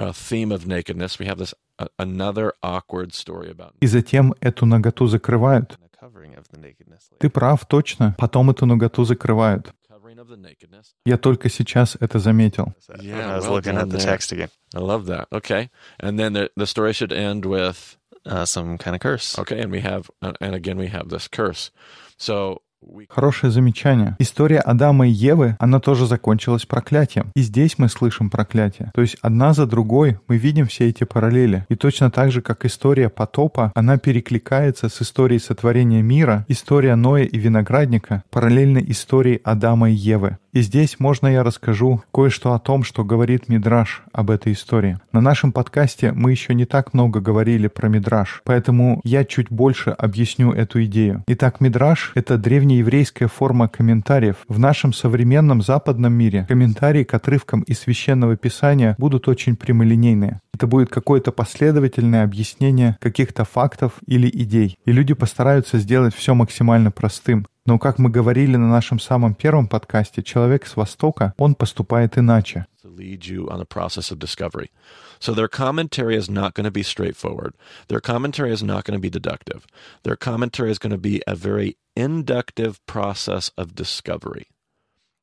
a 0.00 0.12
theme 0.12 0.52
of 0.52 0.66
nakedness? 0.66 1.18
We 1.18 1.26
have 1.26 1.38
this 1.38 1.54
uh, 1.78 1.86
another 1.98 2.52
awkward 2.62 3.12
story 3.12 3.50
about. 3.50 3.74
И 3.80 3.86
затем 3.86 4.34
эту 4.40 4.66
наготу 4.66 5.06
закрывают. 5.06 5.78
The 5.80 5.98
covering 5.98 6.34
of 6.36 6.48
the 6.50 6.60
nakedness. 6.60 7.10
Ты 7.18 7.28
прав, 7.30 7.66
точно. 7.66 8.14
Потом 8.18 8.50
эту 8.50 8.66
наготу 8.66 9.04
закрывают. 9.04 9.72
Covering 10.26 10.26
of 10.26 10.28
the 10.28 10.36
nakedness. 10.36 10.94
Я 11.04 11.16
только 11.16 11.48
сейчас 11.48 11.96
это 12.00 12.18
заметил. 12.18 12.74
Yeah, 13.00 13.34
I 13.34 13.36
was 13.36 13.44
well 13.44 13.52
looking 13.54 13.74
done 13.74 13.82
at 13.82 13.90
the 13.90 13.98
there. 13.98 14.06
text 14.06 14.32
again. 14.32 14.48
I 14.74 14.80
love 14.80 15.06
that. 15.06 15.28
Okay, 15.32 15.70
and 16.00 16.18
then 16.18 16.32
the 16.32 16.50
the 16.56 16.66
story 16.66 16.92
should 16.92 17.12
end 17.12 17.44
with 17.44 17.96
Uh, 18.24 18.44
some 18.44 18.78
kind 18.78 18.94
of 18.94 19.00
curse. 19.00 19.36
okay, 19.38 19.60
and 19.60 19.70
we 19.72 19.80
have 19.80 20.08
uh, 20.22 20.32
and 20.40 20.54
again 20.54 20.76
we 20.78 20.86
have 20.88 21.08
this 21.08 21.26
curse. 21.28 21.70
So 22.18 22.62
we 22.62 22.65
Хорошее 23.09 23.51
замечание. 23.51 24.15
История 24.19 24.59
Адама 24.59 25.07
и 25.07 25.11
Евы, 25.11 25.55
она 25.59 25.79
тоже 25.79 26.05
закончилась 26.05 26.65
проклятием. 26.65 27.31
И 27.35 27.41
здесь 27.41 27.77
мы 27.77 27.89
слышим 27.89 28.29
проклятие. 28.29 28.91
То 28.93 29.01
есть 29.01 29.17
одна 29.21 29.53
за 29.53 29.65
другой 29.65 30.19
мы 30.27 30.37
видим 30.37 30.67
все 30.67 30.87
эти 30.89 31.03
параллели. 31.03 31.65
И 31.69 31.75
точно 31.75 32.11
так 32.11 32.31
же, 32.31 32.41
как 32.41 32.65
история 32.65 33.09
потопа, 33.09 33.71
она 33.73 33.97
перекликается 33.97 34.89
с 34.89 35.01
историей 35.01 35.39
сотворения 35.39 36.01
мира, 36.01 36.45
история 36.47 36.95
Ноя 36.95 37.23
и 37.23 37.37
виноградника, 37.37 38.23
параллельно 38.29 38.79
истории 38.79 39.41
Адама 39.43 39.89
и 39.89 39.93
Евы. 39.93 40.37
И 40.53 40.61
здесь 40.61 40.99
можно 40.99 41.27
я 41.27 41.43
расскажу 41.43 42.01
кое-что 42.13 42.53
о 42.53 42.59
том, 42.59 42.83
что 42.83 43.03
говорит 43.03 43.49
Мидраш 43.49 44.03
об 44.11 44.31
этой 44.31 44.53
истории. 44.53 44.99
На 45.11 45.21
нашем 45.21 45.51
подкасте 45.51 46.11
мы 46.11 46.31
еще 46.31 46.53
не 46.53 46.65
так 46.65 46.93
много 46.93 47.19
говорили 47.19 47.67
про 47.67 47.89
Мидраш, 47.89 48.41
поэтому 48.43 49.01
я 49.03 49.25
чуть 49.25 49.49
больше 49.49 49.91
объясню 49.91 50.51
эту 50.51 50.83
идею. 50.85 51.23
Итак, 51.27 51.61
Мидраш— 51.61 52.11
это 52.15 52.37
древнееврейская 52.37 53.27
форма 53.27 53.67
комментариев. 53.67 54.37
В 54.47 54.59
нашем 54.59 54.93
современном 54.93 55.61
западном 55.61 56.13
мире 56.13 56.45
комментарии 56.47 57.03
к 57.03 57.13
отрывкам 57.13 57.61
из 57.61 57.79
Священного 57.79 58.37
Писания 58.37 58.95
будут 58.97 59.27
очень 59.27 59.55
прямолинейные. 59.55 60.39
Это 60.53 60.65
будет 60.65 60.89
какое-то 60.89 61.31
последовательное 61.31 62.23
объяснение 62.23 62.97
каких-то 62.99 63.45
фактов 63.45 63.93
или 64.07 64.27
идей. 64.27 64.75
И 64.85 64.91
люди 64.91 65.13
постараются 65.13 65.77
сделать 65.77 66.15
все 66.15 66.33
максимально 66.33 66.89
простым. 66.89 67.45
Но, 67.67 67.77
как 67.77 67.99
мы 67.99 68.09
говорили 68.09 68.55
на 68.55 68.69
нашем 68.69 68.97
самом 68.97 69.35
первом 69.35 69.67
подкасте, 69.67 70.23
человек 70.23 70.65
с 70.65 70.77
Востока, 70.77 71.33
он 71.37 71.53
поступает 71.53 72.17
иначе. 72.17 72.65
So 75.19 75.33
their 75.33 75.47
commentary 75.49 76.15
is 76.15 76.29
not 76.29 76.53
going 76.53 76.63
to 76.63 76.71
be 76.71 76.83
straightforward. 76.83 77.53
Their 77.89 77.99
commentary 77.99 78.51
is 78.53 78.63
not 78.63 78.85
going 78.85 78.95
to 78.95 79.01
be 79.01 79.09
deductive. 79.09 79.67
Their 80.03 80.15
commentary 80.15 80.71
is 80.71 80.79
going 80.79 80.91
to 80.91 80.97
be 80.97 81.21
a 81.27 81.35
very 81.35 81.75
inductive 81.95 82.79
process 82.85 83.51
of 83.57 83.75
discovery. 83.75 84.47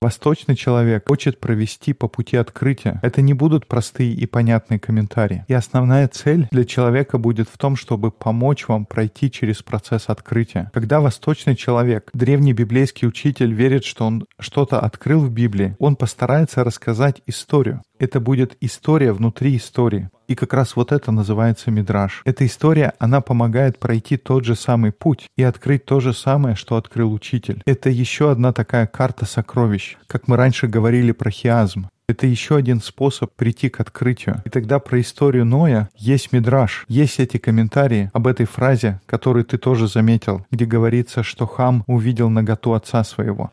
Восточный 0.04 0.54
человек 0.54 1.08
хочет 1.08 1.40
провести 1.40 1.94
по 1.94 2.08
пути 2.08 2.36
открытия. 2.36 3.00
Это 3.02 3.22
не 3.22 3.32
будут 3.32 3.66
простые 3.66 4.12
и 4.12 4.26
понятные 4.26 4.78
комментарии. 4.78 5.46
И 5.48 5.54
основная 5.54 6.08
цель 6.08 6.46
для 6.50 6.66
человека 6.66 7.16
будет 7.16 7.48
в 7.48 7.56
том, 7.56 7.74
чтобы 7.74 8.10
помочь 8.10 8.68
вам 8.68 8.84
пройти 8.84 9.30
через 9.30 9.62
процесс 9.62 10.10
открытия. 10.10 10.70
Когда 10.74 11.00
восточный 11.00 11.56
человек, 11.56 12.10
древний 12.12 12.52
библейский 12.52 13.08
учитель, 13.08 13.54
верит, 13.54 13.86
что 13.86 14.04
он 14.04 14.26
что-то 14.38 14.78
открыл 14.78 15.20
в 15.20 15.30
Библии, 15.30 15.74
он 15.78 15.96
постарается 15.96 16.64
рассказать 16.64 17.22
историю. 17.24 17.80
Это 17.98 18.20
будет 18.20 18.58
история 18.60 19.12
внутри 19.12 19.56
истории. 19.56 20.10
И 20.26 20.34
как 20.34 20.52
раз 20.54 20.76
вот 20.76 20.92
это 20.92 21.12
называется 21.12 21.70
мидраж. 21.70 22.22
Эта 22.24 22.46
история, 22.46 22.94
она 22.98 23.20
помогает 23.20 23.78
пройти 23.78 24.16
тот 24.16 24.44
же 24.44 24.56
самый 24.56 24.92
путь 24.92 25.28
и 25.36 25.42
открыть 25.42 25.84
то 25.84 26.00
же 26.00 26.12
самое, 26.12 26.56
что 26.56 26.76
открыл 26.76 27.12
учитель. 27.12 27.62
Это 27.66 27.90
еще 27.90 28.30
одна 28.30 28.52
такая 28.52 28.86
карта 28.86 29.26
сокровищ, 29.26 29.96
как 30.06 30.28
мы 30.28 30.36
раньше 30.36 30.66
говорили 30.66 31.12
про 31.12 31.30
хиазм. 31.30 31.88
Это 32.06 32.26
еще 32.26 32.56
один 32.56 32.82
способ 32.82 33.34
прийти 33.34 33.70
к 33.70 33.80
открытию. 33.80 34.42
И 34.44 34.50
тогда 34.50 34.78
про 34.78 35.00
историю 35.00 35.46
Ноя 35.46 35.88
есть 35.96 36.32
мидраж, 36.32 36.84
есть 36.86 37.18
эти 37.18 37.38
комментарии 37.38 38.10
об 38.12 38.26
этой 38.26 38.44
фразе, 38.44 39.00
которую 39.06 39.44
ты 39.46 39.56
тоже 39.56 39.88
заметил, 39.88 40.44
где 40.50 40.66
говорится, 40.66 41.22
что 41.22 41.46
Хам 41.46 41.82
увидел 41.86 42.28
наготу 42.28 42.74
отца 42.74 43.04
своего. 43.04 43.50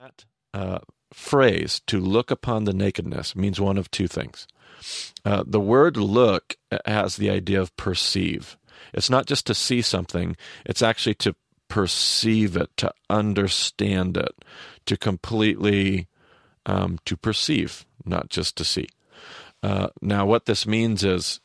Uh, 1.11 1.11
phrase, 1.12 1.80
to 1.87 2.00
look 2.00 2.30
upon 2.30 2.64
the 2.64 2.73
nakedness, 2.73 3.37
means 3.37 3.61
one 3.61 3.78
of 3.78 3.90
two 3.90 4.09
things. 4.09 4.47
Uh, 5.25 5.45
the 5.47 5.61
word 5.61 5.97
look 5.97 6.56
has 6.85 7.16
the 7.16 7.30
idea 7.30 7.61
of 7.61 7.76
perceive. 7.76 8.56
It's 8.92 9.11
not 9.11 9.26
just 9.26 9.47
to 9.47 9.54
see 9.54 9.83
something, 9.83 10.37
it's 10.64 10.83
actually 10.83 11.14
to 11.14 11.35
perceive 11.68 12.56
it, 12.56 12.71
to 12.76 12.92
understand 13.09 14.16
it, 14.16 14.45
to 14.87 14.97
completely 14.97 16.09
um, 16.66 16.99
to 17.04 17.16
perceive, 17.16 17.87
not 18.04 18.28
just 18.28 18.56
to 18.56 18.64
see. 18.64 18.88
Uh, 19.62 19.88
now, 20.02 20.26
what 20.26 20.47
this 20.47 20.66
means 20.66 21.02
is 21.04 21.40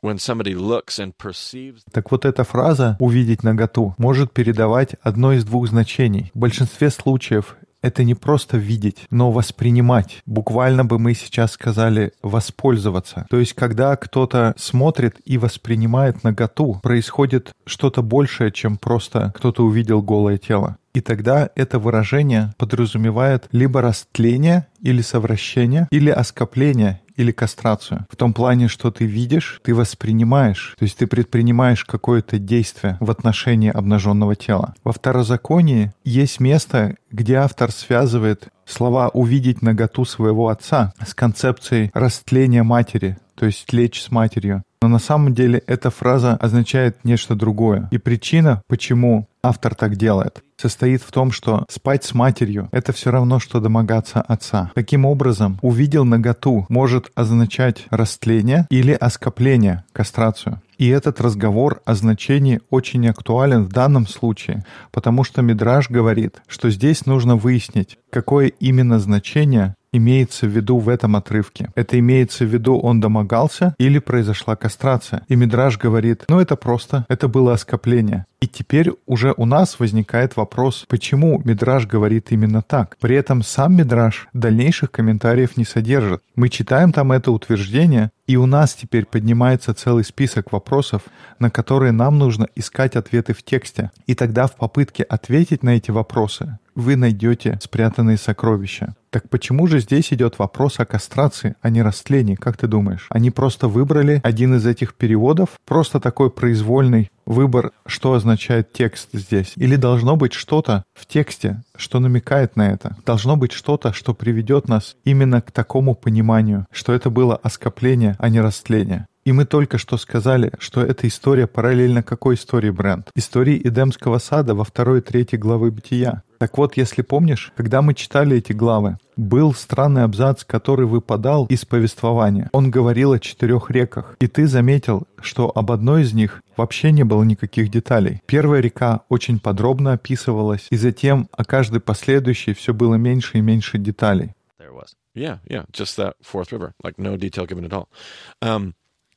when 0.00 0.18
somebody 0.18 0.54
looks 0.54 0.98
and 0.98 1.16
perceives. 1.16 1.84
Так 1.92 2.10
вот 2.10 2.24
эта 2.24 2.44
фраза 2.44 2.96
«увидеть 3.00 3.42
наготу» 3.42 3.94
может 3.98 4.32
передавать 4.32 4.96
одно 5.02 5.32
из 5.32 5.44
двух 5.44 5.68
значений. 5.68 6.30
В 6.34 6.38
большинстве 6.38 6.90
случаев 6.90 7.56
это 7.83 8.03
не 8.03 8.15
просто 8.15 8.57
видеть, 8.57 9.05
но 9.11 9.31
воспринимать. 9.31 10.21
Буквально 10.25 10.85
бы 10.85 10.97
мы 10.97 11.13
сейчас 11.13 11.51
сказали 11.51 12.13
воспользоваться. 12.23 13.27
То 13.29 13.37
есть, 13.37 13.53
когда 13.53 13.95
кто-то 13.95 14.55
смотрит 14.57 15.17
и 15.25 15.37
воспринимает 15.37 16.23
наготу, 16.23 16.79
происходит 16.81 17.51
что-то 17.65 18.01
большее, 18.01 18.51
чем 18.51 18.77
просто 18.77 19.31
кто-то 19.35 19.63
увидел 19.63 20.01
голое 20.01 20.37
тело. 20.37 20.77
И 20.93 21.01
тогда 21.01 21.49
это 21.55 21.79
выражение 21.79 22.53
подразумевает 22.57 23.47
либо 23.51 23.81
растление 23.81 24.67
или 24.81 25.01
совращение, 25.01 25.87
или 25.91 26.09
оскопление, 26.09 27.01
или 27.15 27.31
кастрацию. 27.31 28.05
В 28.09 28.15
том 28.15 28.33
плане, 28.33 28.67
что 28.67 28.91
ты 28.91 29.05
видишь, 29.05 29.59
ты 29.63 29.73
воспринимаешь, 29.73 30.75
то 30.77 30.83
есть 30.83 30.97
ты 30.97 31.07
предпринимаешь 31.07 31.83
какое-то 31.85 32.39
действие 32.39 32.97
в 32.99 33.09
отношении 33.09 33.71
обнаженного 33.71 34.35
тела. 34.35 34.75
Во 34.83 34.91
второзаконии 34.91 35.93
есть 36.03 36.39
место, 36.39 36.95
где 37.11 37.35
автор 37.35 37.71
связывает 37.71 38.47
слова 38.65 39.09
«увидеть 39.09 39.61
наготу 39.61 40.05
своего 40.05 40.49
отца» 40.49 40.93
с 41.05 41.13
концепцией 41.13 41.91
растления 41.93 42.63
матери, 42.63 43.17
то 43.35 43.45
есть 43.45 43.71
лечь 43.73 44.01
с 44.01 44.11
матерью. 44.11 44.63
Но 44.83 44.89
на 44.89 44.99
самом 44.99 45.33
деле 45.33 45.63
эта 45.65 45.89
фраза 45.89 46.33
означает 46.33 46.97
нечто 47.05 47.35
другое. 47.35 47.87
И 47.91 47.97
причина, 47.97 48.61
почему 48.67 49.29
автор 49.41 49.75
так 49.75 49.95
делает, 49.95 50.43
состоит 50.57 51.01
в 51.01 51.09
том, 51.09 51.31
что 51.31 51.63
спать 51.69 52.03
с 52.03 52.13
матерью— 52.13 52.67
это 52.73 52.91
все 52.91 53.09
равно, 53.09 53.39
что 53.39 53.61
домогаться 53.61 54.19
отца. 54.19 54.71
Таким 54.75 55.05
образом, 55.05 55.57
увидел 55.61 56.03
наготу 56.03 56.65
может 56.67 57.11
означать 57.15 57.85
растление 57.91 58.67
или 58.69 58.91
оскопление, 58.91 59.85
кастрацию. 59.93 60.61
И 60.77 60.89
этот 60.89 61.21
разговор 61.21 61.81
о 61.85 61.95
значении 61.95 62.59
очень 62.69 63.07
актуален 63.07 63.63
в 63.63 63.69
данном 63.69 64.05
случае, 64.05 64.65
потому 64.91 65.23
что 65.23 65.41
Мидраж 65.41 65.89
говорит, 65.89 66.41
что 66.45 66.69
здесь 66.69 67.05
нужно 67.05 67.37
выяснить, 67.37 67.97
какое 68.09 68.47
именно 68.47 68.99
значение 68.99 69.75
имеется 69.93 70.47
в 70.47 70.49
виду 70.49 70.79
в 70.79 70.89
этом 70.89 71.15
отрывке? 71.15 71.69
Это 71.75 71.97
имеется 71.99 72.43
в 72.43 72.49
виду, 72.49 72.77
он 72.77 72.99
домогался 72.99 73.75
или 73.77 73.99
произошла 73.99 74.57
кастрация? 74.57 75.23
И 75.29 75.35
Мидраж 75.35 75.77
говорит, 75.77 76.25
ну 76.27 76.41
это 76.41 76.57
просто, 76.57 77.05
это 77.07 77.29
было 77.29 77.53
оскопление. 77.53 78.25
И 78.43 78.47
теперь 78.47 78.91
уже 79.05 79.33
у 79.37 79.45
нас 79.45 79.79
возникает 79.79 80.35
вопрос, 80.35 80.83
почему 80.89 81.41
Мидраж 81.45 81.87
говорит 81.87 82.33
именно 82.33 82.61
так. 82.61 82.97
При 82.99 83.15
этом 83.15 83.41
сам 83.41 83.77
Мидраж 83.77 84.27
дальнейших 84.33 84.91
комментариев 84.91 85.55
не 85.55 85.63
содержит. 85.63 86.21
Мы 86.35 86.49
читаем 86.49 86.91
там 86.91 87.13
это 87.13 87.31
утверждение, 87.31 88.11
и 88.27 88.35
у 88.35 88.45
нас 88.45 88.73
теперь 88.73 89.05
поднимается 89.05 89.73
целый 89.73 90.03
список 90.03 90.51
вопросов, 90.51 91.03
на 91.39 91.49
которые 91.49 91.93
нам 91.93 92.19
нужно 92.19 92.49
искать 92.53 92.97
ответы 92.97 93.33
в 93.33 93.43
тексте. 93.43 93.91
И 94.07 94.13
тогда 94.13 94.47
в 94.47 94.57
попытке 94.57 95.03
ответить 95.03 95.63
на 95.63 95.77
эти 95.77 95.91
вопросы 95.91 96.57
вы 96.75 96.95
найдете 96.95 97.59
спрятанные 97.61 98.17
сокровища. 98.17 98.95
Так 99.09 99.29
почему 99.29 99.67
же 99.67 99.79
здесь 99.79 100.11
идет 100.11 100.39
вопрос 100.39 100.79
о 100.79 100.85
кастрации, 100.85 101.55
а 101.61 101.69
не 101.69 101.83
растлении, 101.83 102.35
как 102.35 102.57
ты 102.57 102.67
думаешь? 102.67 103.05
Они 103.09 103.29
просто 103.29 103.67
выбрали 103.67 104.19
один 104.23 104.55
из 104.55 104.65
этих 104.65 104.95
переводов, 104.95 105.49
просто 105.65 105.99
такой 105.99 106.31
произвольный 106.31 107.11
выбор, 107.25 107.71
что 107.85 108.13
означает 108.13 108.73
текст 108.73 109.09
здесь. 109.13 109.53
Или 109.55 109.75
должно 109.75 110.15
быть 110.15 110.33
что-то 110.33 110.83
в 110.93 111.05
тексте, 111.05 111.63
что 111.75 111.99
намекает 111.99 112.55
на 112.55 112.71
это. 112.71 112.97
Должно 113.05 113.35
быть 113.35 113.51
что-то, 113.51 113.93
что 113.93 114.13
приведет 114.13 114.67
нас 114.67 114.95
именно 115.03 115.41
к 115.41 115.51
такому 115.51 115.95
пониманию, 115.95 116.65
что 116.71 116.93
это 116.93 117.09
было 117.09 117.35
оскопление, 117.35 118.15
а 118.19 118.29
не 118.29 118.41
растление. 118.41 119.07
И 119.25 119.31
мы 119.31 119.45
только 119.45 119.77
что 119.77 119.97
сказали, 119.97 120.51
что 120.59 120.81
эта 120.81 121.07
история 121.07 121.47
параллельно 121.47 122.03
какой 122.03 122.35
истории, 122.35 122.71
Брент? 122.71 123.09
Истории 123.15 123.61
Эдемского 123.63 124.17
сада 124.17 124.53
во 124.53 124.65
второй 124.65 124.99
и 124.99 125.01
третьей 125.01 125.39
главы 125.39 125.71
Бытия. 125.71 126.23
Так 126.39 126.57
вот, 126.57 126.75
если 126.75 127.03
помнишь, 127.03 127.53
когда 127.55 127.81
мы 127.81 127.93
читали 127.93 128.35
эти 128.35 128.51
главы, 128.51 128.97
был 129.15 129.53
странный 129.53 130.03
абзац, 130.03 130.43
который 130.43 130.85
выпадал 130.85 131.45
из 131.45 131.63
повествования. 131.63 132.49
Он 132.51 132.69
говорил 132.69 133.13
о 133.13 133.19
четырех 133.19 133.71
реках, 133.71 134.17
и 134.19 134.27
ты 134.27 134.45
заметил, 134.45 135.07
что 135.21 135.49
об 135.55 135.71
одной 135.71 136.01
из 136.01 136.11
них 136.13 136.41
вообще 136.57 136.91
не 136.91 137.03
было 137.03 137.23
никаких 137.23 137.71
деталей. 137.71 138.21
Первая 138.25 138.59
река 138.59 139.01
очень 139.07 139.39
подробно 139.39 139.93
описывалась, 139.93 140.67
и 140.69 140.75
затем 140.75 141.29
о 141.31 141.45
каждой 141.45 141.79
последующей 141.79 142.53
все 142.53 142.73
было 142.73 142.95
меньше 142.95 143.37
и 143.37 143.41
меньше 143.41 143.77
деталей. 143.77 144.33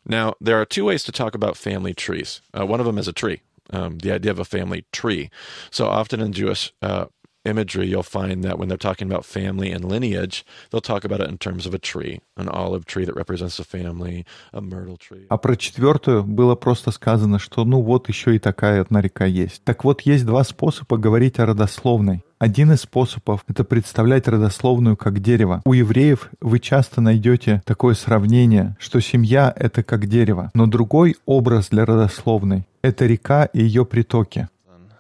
Now, 0.06 0.34
there 0.40 0.60
are 0.60 0.64
two 0.64 0.84
ways 0.84 1.02
to 1.04 1.12
talk 1.12 1.34
about 1.34 1.56
family 1.56 1.92
trees. 1.92 2.40
Uh, 2.58 2.64
one 2.64 2.80
of 2.80 2.86
them 2.86 2.98
is 2.98 3.08
a 3.08 3.12
tree, 3.12 3.42
um, 3.70 3.98
the 3.98 4.12
idea 4.12 4.30
of 4.30 4.38
a 4.38 4.44
family 4.44 4.84
tree. 4.92 5.30
So 5.70 5.88
often 5.88 6.20
in 6.20 6.32
Jewish 6.32 6.72
uh, 6.80 7.06
imagery, 7.46 7.86
you'll 7.86 8.02
find 8.02 8.42
that 8.44 8.58
when 8.58 8.68
they're 8.68 8.76
talking 8.76 9.10
about 9.10 9.24
family 9.24 9.70
and 9.70 9.84
lineage, 9.84 10.44
they'll 10.70 10.80
talk 10.80 11.04
about 11.04 11.20
it 11.20 11.28
in 11.28 11.38
terms 11.38 11.66
of 11.66 11.74
a 11.74 11.78
tree, 11.78 12.20
an 12.36 12.48
olive 12.48 12.84
tree 12.84 13.04
that 13.04 13.14
represents 13.14 13.58
a 13.58 13.64
family, 13.64 14.24
a 14.52 14.60
myrtle 14.60 14.96
tree. 14.96 15.26
А 15.28 15.38
про 15.38 15.56
четвертую 15.56 16.24
было 16.24 16.54
просто 16.54 16.90
сказано, 16.90 17.38
что 17.38 17.64
ну 17.64 17.80
вот 17.80 18.08
еще 18.08 18.36
и 18.36 18.38
такая 18.38 18.80
одна 18.80 19.00
река 19.00 19.24
есть. 19.24 19.62
Так 19.64 19.84
вот, 19.84 20.02
есть 20.02 20.26
два 20.26 20.44
способа 20.44 20.96
говорить 20.96 21.38
о 21.38 21.46
родословной. 21.46 22.22
Один 22.38 22.70
из 22.72 22.82
способов— 22.82 23.44
это 23.48 23.64
представлять 23.64 24.28
родословную 24.28 24.96
как 24.96 25.20
дерево. 25.20 25.62
У 25.64 25.72
евреев 25.72 26.28
вы 26.42 26.58
часто 26.58 27.00
найдете 27.00 27.62
такое 27.64 27.94
сравнение, 27.94 28.76
что 28.78 29.00
семья— 29.00 29.52
это 29.56 29.82
как 29.82 30.06
дерево. 30.06 30.50
Но 30.52 30.66
другой 30.66 31.16
образ 31.24 31.68
для 31.70 31.86
родословной— 31.86 32.66
это 32.82 33.06
река 33.06 33.46
и 33.46 33.62
ее 33.62 33.86
притоки. 33.86 34.48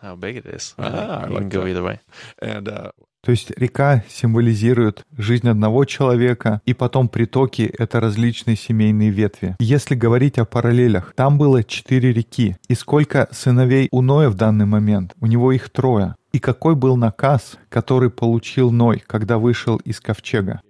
How 0.06 0.16
big 0.16 0.36
it 0.36 0.46
is. 0.46 0.74
Ah, 0.78 1.26
you 1.26 1.26
can 1.26 1.34
like 1.34 1.48
go 1.48 1.60
that. 1.60 1.68
either 1.68 1.82
way. 1.82 1.98
And 2.40 2.68
uh, 2.68 2.90
То 3.26 3.32
есть 3.32 3.50
река 3.56 4.04
символизирует 4.08 5.04
жизнь 5.18 5.48
одного 5.48 5.84
человека, 5.84 6.60
и 6.64 6.74
потом 6.74 7.08
притоки— 7.08 7.62
это 7.78 7.98
различные 7.98 8.56
семейные 8.56 9.10
ветви. 9.10 9.56
Если 9.58 9.96
говорить 9.96 10.38
о 10.38 10.44
параллелях, 10.44 11.12
там 11.16 11.36
было 11.36 11.64
четыре 11.64 12.12
реки. 12.12 12.56
И 12.68 12.74
сколько 12.76 13.26
сыновей 13.32 13.88
у 13.90 14.00
Ноя 14.00 14.28
в 14.28 14.36
данный 14.36 14.66
момент? 14.66 15.12
У 15.20 15.26
него 15.26 15.50
их 15.50 15.70
трое. 15.70 16.14
И 16.30 16.38
какой 16.38 16.76
был 16.76 16.96
наказ, 16.96 17.58
который 17.68 18.10
получил 18.10 18.70
Ной, 18.70 19.02
когда 19.04 19.38
вышел 19.38 19.78
из 19.78 20.00
ковчега? 20.00 20.60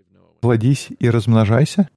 «Плодись 0.41 0.89
и 0.99 1.11
размножайся»? 1.11 1.89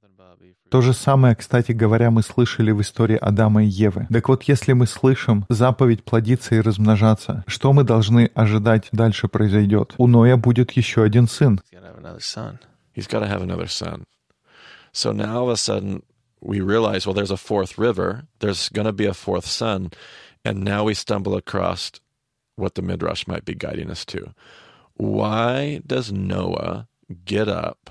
То 0.70 0.80
же 0.82 0.94
самое, 0.94 1.34
кстати 1.34 1.72
говоря, 1.72 2.12
мы 2.12 2.22
слышали 2.22 2.70
в 2.70 2.80
истории 2.80 3.16
Адама 3.16 3.64
и 3.64 3.66
Евы. 3.66 4.06
Так 4.08 4.28
вот, 4.28 4.44
если 4.44 4.72
мы 4.72 4.86
слышим 4.86 5.44
заповедь 5.48 6.04
плодиться 6.04 6.54
и 6.54 6.60
размножаться, 6.60 7.42
что 7.48 7.72
мы 7.72 7.82
должны 7.82 8.30
ожидать 8.36 8.88
дальше 8.92 9.26
произойдет? 9.26 9.94
У 9.98 10.06
Ноя 10.06 10.36
будет 10.36 10.70
еще 10.72 11.02
один 11.02 11.26
сын. 11.26 11.60
What 22.56 22.74
the 22.74 22.82
Midrash 22.82 23.26
might 23.26 23.44
be 23.44 23.54
guiding 23.54 23.90
us 23.90 24.04
to. 24.06 24.34
Why 24.96 25.80
does 25.86 26.12
Noah 26.12 26.88
get 27.24 27.48
up? 27.48 27.90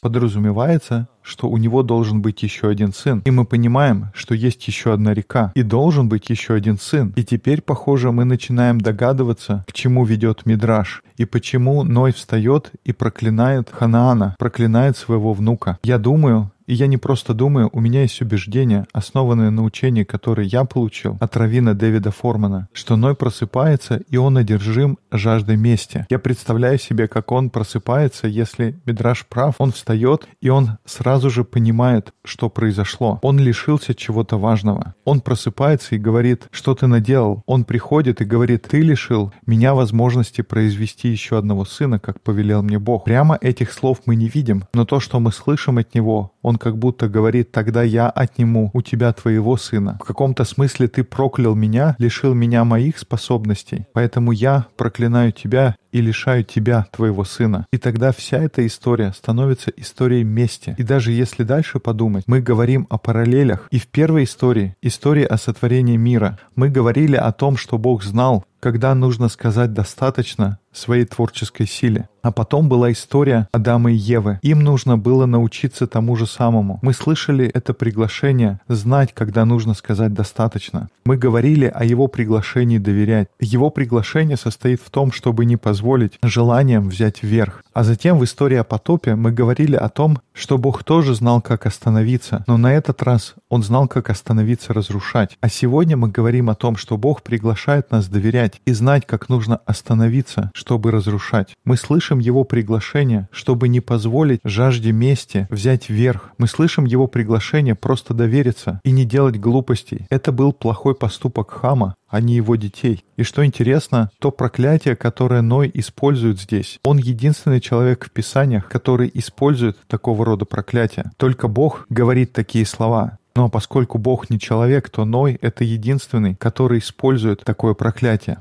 Подразумевается, 0.00 1.08
что 1.22 1.48
у 1.48 1.56
него 1.56 1.82
должен 1.82 2.22
быть 2.22 2.42
еще 2.42 2.68
один 2.68 2.92
сын. 2.92 3.20
И 3.24 3.30
мы 3.30 3.44
понимаем, 3.44 4.10
что 4.14 4.34
есть 4.34 4.66
еще 4.68 4.92
одна 4.92 5.14
река. 5.14 5.52
И 5.54 5.62
должен 5.62 6.08
быть 6.08 6.28
еще 6.30 6.54
один 6.54 6.78
сын. 6.78 7.12
И 7.16 7.24
теперь, 7.24 7.62
похоже, 7.62 8.12
мы 8.12 8.24
начинаем 8.24 8.80
догадываться, 8.80 9.64
к 9.66 9.72
чему 9.72 10.04
ведет 10.04 10.46
Мидраш. 10.46 11.02
И 11.16 11.24
почему 11.24 11.84
Ной 11.84 12.12
встает 12.12 12.72
и 12.84 12.92
проклинает 12.92 13.70
Ханаана, 13.70 14.36
проклинает 14.38 14.96
своего 14.96 15.32
внука. 15.32 15.78
Я 15.82 15.98
думаю, 15.98 16.50
и 16.66 16.74
я 16.74 16.86
не 16.86 16.96
просто 16.96 17.34
думаю, 17.34 17.70
у 17.72 17.80
меня 17.80 18.02
есть 18.02 18.20
убеждение, 18.22 18.86
основанное 18.92 19.50
на 19.50 19.62
учении, 19.62 20.04
которое 20.04 20.46
я 20.46 20.64
получил 20.64 21.16
от 21.20 21.36
равина 21.36 21.74
Дэвида 21.74 22.10
Формана, 22.10 22.68
что 22.72 22.96
Ной 22.96 23.14
просыпается, 23.14 24.00
и 24.08 24.16
он 24.16 24.36
одержим 24.36 24.98
жаждой 25.10 25.56
мести. 25.56 26.06
Я 26.10 26.18
представляю 26.18 26.78
себе, 26.78 27.08
как 27.08 27.32
он 27.32 27.50
просыпается, 27.50 28.26
если 28.26 28.76
Мидраш 28.86 29.26
прав, 29.26 29.56
он 29.58 29.72
встает, 29.72 30.26
и 30.40 30.48
он 30.48 30.78
сразу 30.84 31.30
же 31.30 31.44
понимает, 31.44 32.12
что 32.24 32.48
произошло. 32.48 33.18
Он 33.22 33.38
лишился 33.38 33.94
чего-то 33.94 34.38
важного. 34.38 34.94
Он 35.04 35.20
просыпается 35.20 35.94
и 35.94 35.98
говорит, 35.98 36.44
что 36.50 36.74
ты 36.74 36.86
наделал. 36.86 37.42
Он 37.46 37.64
приходит 37.64 38.20
и 38.20 38.24
говорит, 38.24 38.66
ты 38.68 38.80
лишил 38.80 39.32
меня 39.46 39.74
возможности 39.74 40.40
произвести 40.42 41.08
еще 41.08 41.38
одного 41.38 41.64
сына, 41.64 41.98
как 41.98 42.20
повелел 42.20 42.62
мне 42.62 42.78
Бог. 42.78 43.04
Прямо 43.04 43.38
этих 43.40 43.72
слов 43.72 44.02
мы 44.06 44.16
не 44.16 44.28
видим, 44.28 44.64
но 44.72 44.84
то, 44.84 45.00
что 45.00 45.20
мы 45.20 45.32
слышим 45.32 45.78
от 45.78 45.94
него, 45.94 46.32
он 46.42 46.53
как 46.56 46.78
будто 46.78 47.08
говорит, 47.08 47.52
тогда 47.52 47.82
я 47.82 48.08
отниму 48.08 48.70
у 48.72 48.82
тебя 48.82 49.12
твоего 49.12 49.56
сына. 49.56 49.98
В 50.00 50.06
каком-то 50.06 50.44
смысле 50.44 50.88
ты 50.88 51.04
проклял 51.04 51.54
меня, 51.54 51.96
лишил 51.98 52.34
меня 52.34 52.64
моих 52.64 52.98
способностей, 52.98 53.86
поэтому 53.92 54.32
я 54.32 54.66
проклинаю 54.76 55.32
тебя 55.32 55.76
и 55.92 56.00
лишаю 56.00 56.42
тебя 56.42 56.86
твоего 56.90 57.24
сына. 57.24 57.66
И 57.72 57.78
тогда 57.78 58.10
вся 58.10 58.38
эта 58.38 58.66
история 58.66 59.12
становится 59.12 59.70
историей 59.76 60.24
мести. 60.24 60.74
И 60.76 60.82
даже 60.82 61.12
если 61.12 61.44
дальше 61.44 61.78
подумать, 61.78 62.24
мы 62.26 62.40
говорим 62.40 62.88
о 62.90 62.98
параллелях. 62.98 63.68
И 63.70 63.78
в 63.78 63.86
первой 63.86 64.24
истории, 64.24 64.74
истории 64.82 65.24
о 65.24 65.36
сотворении 65.38 65.96
мира, 65.96 66.38
мы 66.56 66.68
говорили 66.68 67.14
о 67.14 67.30
том, 67.30 67.56
что 67.56 67.78
Бог 67.78 68.02
знал, 68.02 68.44
когда 68.58 68.94
нужно 68.94 69.28
сказать 69.28 69.72
«достаточно» 69.72 70.58
своей 70.76 71.04
творческой 71.04 71.66
силе. 71.66 72.08
А 72.22 72.32
потом 72.32 72.70
была 72.70 72.90
история 72.90 73.48
Адама 73.52 73.92
и 73.92 73.96
Евы. 73.96 74.38
Им 74.42 74.60
нужно 74.60 74.96
было 74.96 75.26
научиться 75.26 75.86
тому 75.86 76.16
же 76.16 76.26
самому. 76.26 76.78
Мы 76.80 76.94
слышали 76.94 77.46
это 77.46 77.74
приглашение 77.74 78.60
знать, 78.66 79.12
когда 79.12 79.44
нужно 79.44 79.74
сказать 79.74 80.14
«достаточно». 80.14 80.88
Мы 81.04 81.18
говорили 81.18 81.66
о 81.66 81.84
его 81.84 82.08
приглашении 82.08 82.78
доверять. 82.78 83.28
Его 83.40 83.68
приглашение 83.68 84.38
состоит 84.38 84.80
в 84.80 84.88
том, 84.88 85.12
чтобы 85.12 85.44
не 85.44 85.58
позволить 85.58 86.18
желаниям 86.22 86.88
взять 86.88 87.22
верх. 87.22 87.62
А 87.74 87.84
затем 87.84 88.18
в 88.18 88.24
истории 88.24 88.56
о 88.56 88.64
потопе 88.64 89.16
мы 89.16 89.30
говорили 89.30 89.76
о 89.76 89.90
том, 89.90 90.18
что 90.32 90.56
Бог 90.56 90.82
тоже 90.82 91.14
знал, 91.14 91.42
как 91.42 91.66
остановиться, 91.66 92.42
но 92.46 92.56
на 92.56 92.72
этот 92.72 93.02
раз 93.02 93.34
Он 93.50 93.62
знал, 93.62 93.86
как 93.86 94.08
остановиться 94.08 94.72
разрушать. 94.72 95.36
А 95.42 95.48
сегодня 95.50 95.96
мы 95.96 96.08
говорим 96.08 96.48
о 96.48 96.54
том, 96.54 96.76
что 96.76 96.96
Бог 96.96 97.22
приглашает 97.22 97.90
нас 97.90 98.08
доверять 98.08 98.60
и 98.64 98.72
знать, 98.72 99.06
как 99.06 99.28
нужно 99.28 99.60
остановиться, 99.66 100.50
чтобы 100.64 100.90
разрушать. 100.90 101.54
Мы 101.66 101.76
слышим 101.76 102.18
Его 102.20 102.44
приглашение, 102.44 103.28
чтобы 103.30 103.68
не 103.68 103.80
позволить 103.80 104.40
жажде 104.44 104.92
мести 104.92 105.46
взять 105.50 105.90
верх. 105.90 106.30
Мы 106.38 106.46
слышим 106.46 106.86
Его 106.86 107.06
приглашение 107.06 107.74
просто 107.74 108.14
довериться 108.14 108.80
и 108.82 108.90
не 108.90 109.04
делать 109.04 109.38
глупостей. 109.38 110.06
Это 110.08 110.32
был 110.32 110.54
плохой 110.54 110.94
поступок 110.94 111.50
Хама, 111.50 111.96
а 112.08 112.22
не 112.22 112.36
его 112.36 112.56
детей. 112.56 113.04
И 113.18 113.24
что 113.24 113.44
интересно, 113.44 114.08
то 114.20 114.30
проклятие, 114.30 114.96
которое 114.96 115.42
Ной 115.42 115.70
использует 115.74 116.40
здесь, 116.40 116.78
он 116.82 116.96
единственный 116.96 117.60
человек 117.60 118.06
в 118.06 118.10
Писаниях, 118.10 118.66
который 118.66 119.10
использует 119.12 119.76
такого 119.86 120.24
рода 120.24 120.46
проклятие. 120.46 121.10
Только 121.18 121.46
Бог 121.46 121.84
говорит 121.90 122.32
такие 122.32 122.64
слова. 122.64 123.18
Но 123.36 123.50
поскольку 123.50 123.98
Бог 123.98 124.30
не 124.30 124.40
человек, 124.40 124.88
то 124.88 125.04
Ной— 125.04 125.38
это 125.42 125.62
единственный, 125.62 126.36
который 126.36 126.78
использует 126.78 127.44
такое 127.44 127.74
проклятие. 127.74 128.38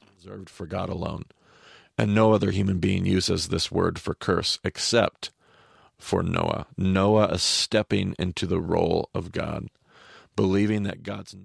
And 1.97 2.15
no 2.15 2.33
other 2.33 2.51
human 2.51 2.79
being 2.79 3.05
uses 3.05 3.47
this 3.47 3.71
word 3.71 3.99
for 3.99 4.15
curse 4.15 4.59
except 4.63 5.31
for 5.99 6.23
Noah. 6.23 6.65
Noah 6.77 7.27
is 7.33 7.43
stepping 7.43 8.15
into 8.17 8.47
the 8.47 8.59
role 8.59 9.09
of 9.13 9.31
God, 9.31 9.69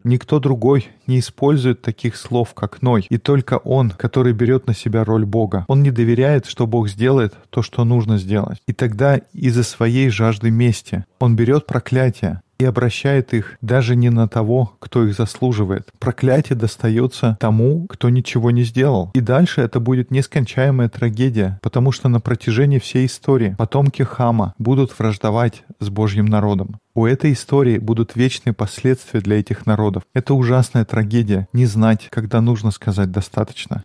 Никто 0.04 0.40
другой 0.40 0.88
не 1.06 1.18
использует 1.18 1.82
таких 1.82 2.16
слов, 2.16 2.54
как 2.54 2.80
Ной, 2.80 3.06
и 3.10 3.18
только 3.18 3.58
он, 3.58 3.90
который 3.90 4.32
берет 4.32 4.66
на 4.66 4.74
себя 4.74 5.04
роль 5.04 5.26
Бога. 5.26 5.64
Он 5.68 5.82
не 5.82 5.90
доверяет, 5.90 6.46
что 6.46 6.66
Бог 6.66 6.88
сделает 6.88 7.34
то, 7.50 7.62
что 7.62 7.84
нужно 7.84 8.16
сделать. 8.18 8.62
И 8.66 8.72
тогда 8.72 9.16
из-за 9.34 9.62
своей 9.62 10.08
жажды 10.08 10.50
мести 10.50 11.04
он 11.18 11.36
берет 11.36 11.66
проклятие, 11.66 12.40
и 12.58 12.64
обращает 12.64 13.34
их 13.34 13.56
даже 13.60 13.94
не 13.94 14.10
на 14.10 14.28
того, 14.28 14.72
кто 14.80 15.04
их 15.04 15.14
заслуживает. 15.14 15.90
Проклятие 15.98 16.56
достается 16.56 17.36
тому, 17.40 17.86
кто 17.86 18.08
ничего 18.08 18.50
не 18.50 18.64
сделал. 18.64 19.10
И 19.14 19.20
дальше 19.20 19.60
это 19.60 19.80
будет 19.80 20.10
нескончаемая 20.10 20.88
трагедия, 20.88 21.58
потому 21.62 21.92
что 21.92 22.08
на 22.08 22.20
протяжении 22.20 22.78
всей 22.78 23.06
истории 23.06 23.54
потомки 23.56 24.02
Хама 24.02 24.54
будут 24.58 24.98
враждовать 24.98 25.64
с 25.78 25.88
Божьим 25.88 26.26
народом. 26.26 26.80
У 26.94 27.06
этой 27.06 27.32
истории 27.32 27.78
будут 27.78 28.16
вечные 28.16 28.52
последствия 28.52 29.20
для 29.20 29.38
этих 29.38 29.66
народов. 29.66 30.02
Это 30.14 30.34
ужасная 30.34 30.84
трагедия— 30.84 31.46
не 31.52 31.66
знать, 31.66 32.08
когда 32.10 32.40
нужно 32.40 32.72
сказать 32.72 33.12
«достаточно». 33.12 33.84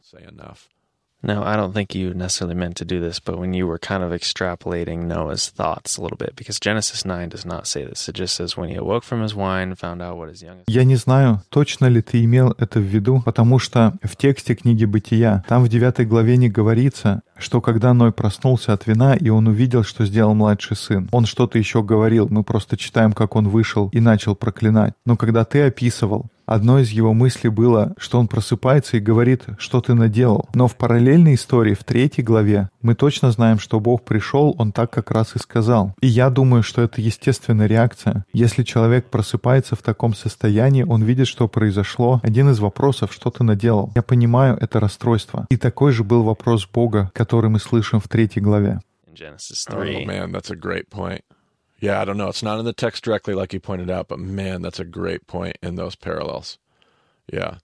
No, 1.25 1.41
I 1.41 1.55
don't 1.55 1.71
think 1.71 1.95
you 1.95 2.13
necessarily 2.13 2.53
meant 2.53 2.75
to 2.77 2.85
do 2.85 2.99
this, 2.99 3.21
but 3.21 3.39
when 3.39 3.53
you 3.53 3.65
were 3.65 3.79
kind 3.79 4.03
of 4.03 4.11
extrapolating 4.11 5.05
Noah's 5.05 5.47
thoughts 5.49 5.95
a 5.95 6.01
little 6.01 6.17
bit, 6.17 6.35
because 6.35 6.59
Genesis 6.59 7.05
9 7.05 7.29
does 7.29 7.45
not 7.45 7.65
say 7.65 7.85
this. 7.85 8.09
It 8.09 8.15
just 8.15 8.35
says 8.35 8.57
when 8.57 8.67
he 8.67 8.75
awoke 8.75 9.05
from 9.05 9.21
his 9.21 9.33
wine, 9.33 9.73
found 9.75 10.01
out 10.01 10.17
what 10.17 10.27
his 10.27 10.43
youngest... 10.43 10.65
Я 10.67 10.83
не 10.83 10.97
знаю, 10.97 11.39
точно 11.49 11.85
ли 11.85 12.01
ты 12.01 12.25
имел 12.25 12.53
это 12.57 12.79
в 12.79 12.83
виду, 12.83 13.21
потому 13.23 13.57
что 13.57 13.93
в 14.03 14.17
тексте 14.17 14.53
книги 14.53 14.83
«Бытия» 14.83 15.45
там 15.47 15.63
в 15.63 15.69
девятой 15.69 16.05
главе 16.05 16.35
не 16.35 16.49
говорится, 16.49 17.21
что 17.37 17.61
когда 17.61 17.93
Ной 17.93 18.11
проснулся 18.11 18.73
от 18.73 18.87
вина, 18.87 19.15
и 19.15 19.29
он 19.29 19.47
увидел, 19.47 19.83
что 19.83 20.05
сделал 20.05 20.33
младший 20.33 20.77
сын. 20.77 21.09
Он 21.11 21.25
что-то 21.25 21.57
еще 21.57 21.83
говорил, 21.83 22.27
мы 22.29 22.43
просто 22.43 22.77
читаем, 22.77 23.13
как 23.13 23.35
он 23.35 23.49
вышел 23.49 23.89
и 23.93 23.99
начал 23.99 24.35
проклинать. 24.35 24.93
Но 25.05 25.17
когда 25.17 25.45
ты 25.45 25.63
описывал, 25.63 26.29
Одной 26.45 26.81
из 26.81 26.89
его 26.89 27.13
мыслей 27.13 27.49
было, 27.49 27.93
что 27.97 28.19
он 28.19 28.27
просыпается 28.27 28.97
и 28.97 29.01
говорит, 29.01 29.45
что 29.57 29.79
ты 29.81 29.93
наделал. 29.93 30.49
Но 30.53 30.67
в 30.67 30.75
параллельной 30.75 31.35
истории, 31.35 31.73
в 31.73 31.83
третьей 31.83 32.23
главе, 32.23 32.69
мы 32.81 32.95
точно 32.95 33.31
знаем, 33.31 33.59
что 33.59 33.79
Бог 33.79 34.03
пришел, 34.03 34.53
он 34.57 34.73
так 34.73 34.91
как 34.91 35.11
раз 35.11 35.35
и 35.35 35.39
сказал. 35.39 35.93
И 36.01 36.07
я 36.07 36.29
думаю, 36.29 36.63
что 36.63 36.81
это 36.81 37.01
естественная 37.01 37.67
реакция. 37.67 38.25
Если 38.33 38.63
человек 38.63 39.09
просыпается 39.09 39.75
в 39.75 39.81
таком 39.81 40.13
состоянии, 40.13 40.83
он 40.83 41.03
видит, 41.03 41.27
что 41.27 41.47
произошло. 41.47 42.19
Один 42.23 42.49
из 42.49 42.59
вопросов, 42.59 43.13
что 43.13 43.29
ты 43.29 43.43
наделал. 43.43 43.91
Я 43.95 44.01
понимаю 44.01 44.57
это 44.59 44.79
расстройство. 44.79 45.45
И 45.49 45.55
такой 45.55 45.93
же 45.93 46.03
был 46.03 46.23
вопрос 46.23 46.67
Бога, 46.71 47.09
мы 47.31 47.59
слышим 47.59 47.99
в 47.99 48.07
третьей 48.07 48.41
главе. 48.41 48.79
Genesis 49.13 49.65
Oh 49.69 49.75
3. 49.75 50.05
man, 50.05 50.31
that's 50.31 50.49
a 50.49 50.55
great 50.55 50.89
point. 50.89 51.21
Yeah, 51.79 52.01
I 52.01 52.05
don't 52.05 52.17
know. 52.17 52.29
It's 52.29 52.41
not 52.43 52.59
in 52.59 52.65
the 52.65 52.73
text 52.73 53.03
directly, 53.03 53.33
like 53.33 53.53
you 53.53 53.59
pointed 53.59 53.89
out, 53.89 54.07
but 54.07 54.17
man, 54.17 54.61
that's 54.61 54.79
a 54.79 54.85
great 54.85 55.27
point 55.27 55.57
in 55.61 55.75
those 55.75 55.95
parallels. 55.95 56.57
Yeah. 57.31 57.57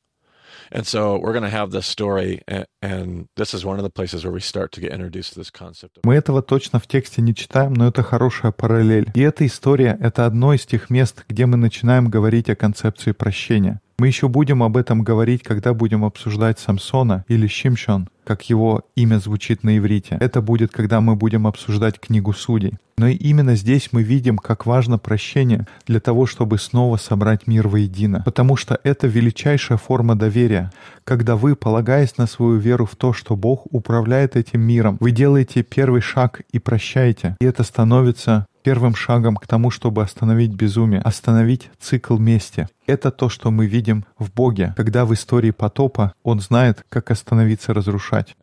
And 0.72 0.86
so 0.86 1.17
we're 1.17 1.32
going 1.32 1.43
to 1.43 1.50
have 1.50 1.72
this 1.72 1.86
story, 1.88 2.41
and, 2.48 2.65
and 2.82 3.28
this 3.36 3.54
is 3.54 3.65
one 3.65 3.80
of 3.80 3.84
the 3.84 3.89
places 3.89 4.24
where 4.24 4.34
we 4.34 4.41
start 4.41 4.72
to 4.74 4.82
get 4.82 4.91
introduced 4.91 5.34
to 5.34 5.39
this 5.39 5.50
concept 5.52 6.00
Мы 6.04 6.15
этого 6.15 6.41
точно 6.41 6.80
в 6.80 6.88
тексте 6.88 7.22
не 7.22 7.34
читаем, 7.34 7.74
но 7.74 7.88
это 7.88 8.04
хорошая 8.04 8.52
параллель. 8.52 9.10
И 9.15 9.22
эта 9.22 9.45
история— 9.45 9.98
это 10.02 10.26
одно 10.26 10.54
из 10.54 10.65
тех 10.65 10.89
мест, 10.89 11.24
где 11.28 11.45
мы 11.45 11.58
начинаем 11.58 12.08
говорить 12.10 12.50
о 12.50 12.56
концепции 12.56 13.13
прощения. 13.13 13.82
Мы 13.98 14.08
еще 14.08 14.28
будем 14.28 14.62
об 14.63 14.78
этом 14.78 15.04
говорить, 15.04 15.43
когда 15.43 15.74
будем 15.74 16.06
обсуждать 16.06 16.60
Самсона 16.60 17.26
или 17.28 17.48
Шимшон, 17.48 18.08
как 18.30 18.48
его 18.48 18.84
имя 18.96 19.18
звучит 19.18 19.63
на 19.63 19.76
иврите. 19.80 20.15
Это 20.20 20.39
будет, 20.44 20.72
когда 20.72 21.02
мы 21.02 21.15
будем 21.15 21.48
обсуждать 21.48 22.00
книгу 22.00 22.32
судей. 22.32 22.78
Но 22.96 23.08
и 23.08 23.15
именно 23.15 23.56
здесь 23.56 23.89
мы 23.92 24.04
видим, 24.04 24.38
как 24.38 24.68
важно 24.68 25.00
прощение 25.00 25.65
для 25.88 26.00
того, 26.00 26.28
чтобы 26.28 26.60
снова 26.60 26.98
собрать 26.98 27.48
мир 27.48 27.68
воедино. 27.68 28.22
Потому 28.24 28.56
что 28.56 28.80
это 28.84 29.08
величайшая 29.08 29.80
форма 29.80 30.15
доверия. 30.15 30.72
Когда 31.06 31.36
вы, 31.36 31.56
полагаясь 31.56 32.18
на 32.18 32.28
свою 32.28 32.58
веру 32.58 32.86
в 32.86 32.96
то, 32.96 33.13
что 33.13 33.36
Бог 33.36 33.65
управляет 33.72 34.36
этим 34.36 34.62
миром, 34.62 34.98
вы 35.00 35.10
делаете 35.10 35.63
первый 35.63 36.02
шаг 36.02 36.42
и 36.52 36.60
прощаете. 36.60 37.36
И 37.42 37.46
это 37.46 37.63
становится 37.63 38.46
первым 38.69 38.93
шагом 38.93 39.36
к 39.36 39.47
тому, 39.47 39.71
чтобы 39.71 40.03
остановить 40.03 40.53
безумие, 40.53 41.01
остановить 41.01 41.71
цикл 41.79 42.19
мести. 42.19 42.67
Это 42.86 43.10
то, 43.10 43.27
что 43.27 43.49
мы 43.49 43.65
видим 43.65 44.05
в 44.19 44.32
Боге, 44.32 44.75
когда 44.77 45.05
в 45.05 45.13
истории 45.15 45.49
потопа 45.49 46.13
Он 46.21 46.39
знает, 46.39 46.86
как 46.89 47.10
остановиться 47.10 47.73
разрушать. 47.73 48.36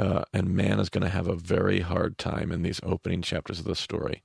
Uh, 0.00 0.22
and 0.32 0.54
man 0.54 0.78
is. 0.78 0.86
Uh, 0.86 0.90
going 0.92 1.02
to 1.02 1.08
have 1.08 1.26
a 1.26 1.34
very 1.34 1.80
hard 1.80 2.16
time 2.16 2.52
in 2.52 2.62
these 2.62 2.80
opening 2.84 3.20
chapters 3.20 3.58
of 3.58 3.64
the 3.64 3.74
story 3.74 4.22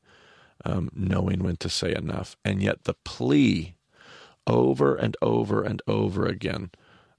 um, 0.64 0.92
knowing 0.94 1.44
when 1.44 1.58
to 1.58 1.68
say 1.68 1.96
enough. 1.96 2.38
And 2.46 2.62
yet, 2.62 2.84
the 2.84 2.94
plea 2.94 3.76
over 4.46 4.96
and 4.96 5.18
over 5.20 5.64
and 5.64 5.82
over 5.88 6.28
again 6.28 6.70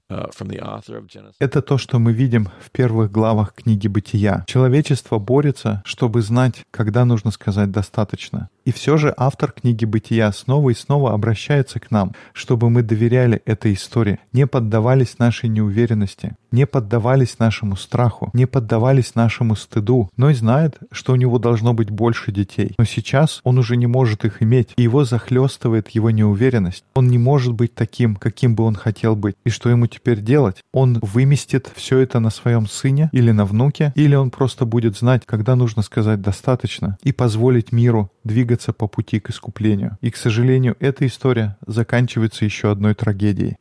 Genesis. 0.09 1.33
Это 1.39 1.61
то, 1.61 1.77
что 1.77 1.97
мы 1.97 2.13
видим 2.13 2.49
в 2.59 2.69
первых 2.71 3.11
главах 3.11 3.53
книги 3.53 3.87
Бытия. 3.87 4.43
Человечество 4.47 5.17
борется, 5.17 5.81
чтобы 5.85 6.21
знать, 6.21 6.63
когда 6.71 7.05
нужно 7.05 7.31
сказать 7.31 7.71
«достаточно». 7.71 8.49
И 8.65 8.71
все 8.71 8.97
же 8.97 9.13
автор 9.15 9.51
книги 9.51 9.85
«Бытия» 9.85 10.31
снова 10.31 10.71
и 10.71 10.73
снова 10.73 11.13
обращается 11.13 11.79
к 11.79 11.91
нам, 11.91 12.13
чтобы 12.33 12.69
мы 12.69 12.81
доверяли 12.81 13.41
этой 13.45 13.73
истории, 13.73 14.19
не 14.31 14.47
поддавались 14.47 15.19
нашей 15.19 15.49
неуверенности, 15.49 16.35
не 16.51 16.65
поддавались 16.65 17.37
нашему 17.37 17.75
страху, 17.75 18.31
не 18.33 18.47
поддавались 18.47 19.13
нашему 19.13 19.55
стыду. 19.55 20.09
Но 20.17 20.29
и 20.31 20.33
знает, 20.33 20.79
что 20.91 21.13
у 21.13 21.15
него 21.15 21.37
должно 21.37 21.73
быть 21.73 21.89
больше 21.91 22.31
детей. 22.31 22.73
Но 22.77 22.85
сейчас 22.85 23.41
он 23.43 23.59
уже 23.59 23.75
не 23.77 23.87
может 23.87 24.25
их 24.25 24.41
иметь, 24.41 24.73
и 24.77 24.81
его 24.81 25.03
захлестывает 25.03 25.89
его 25.89 26.09
неуверенность. 26.09 26.85
Он 26.95 27.07
не 27.07 27.19
может 27.19 27.53
быть 27.53 27.75
таким, 27.75 28.15
каким 28.15 28.55
бы 28.55 28.63
он 28.63 28.75
хотел 28.75 29.15
быть. 29.15 29.35
И 29.43 29.49
что 29.49 29.69
ему 29.69 29.85
теперь 29.95 30.21
делать? 30.21 30.63
Он 30.71 30.99
выместит 31.01 31.71
все 31.75 31.99
это 31.99 32.19
на 32.19 32.29
своем 32.29 32.67
сыне 32.67 33.09
или 33.11 33.31
на 33.31 33.45
внуке, 33.45 33.91
или 33.95 34.15
он 34.15 34.29
просто 34.29 34.65
будет 34.65 34.97
знать, 34.97 35.23
когда 35.25 35.55
нужно 35.55 35.81
сказать 35.81 36.21
«достаточно» 36.21 36.97
и 37.03 37.11
позволить 37.11 37.71
миру 37.71 38.11
двигаться 38.23 38.73
по 38.73 38.87
пути 38.87 39.19
к 39.19 39.29
искуплению. 39.29 39.97
И, 40.01 40.11
к 40.11 40.17
сожалению, 40.17 40.75
эта 40.79 41.05
история 41.07 41.57
заканчивается 41.65 42.45
еще 42.45 42.71
одной 42.71 42.93
трагедией. 42.93 43.57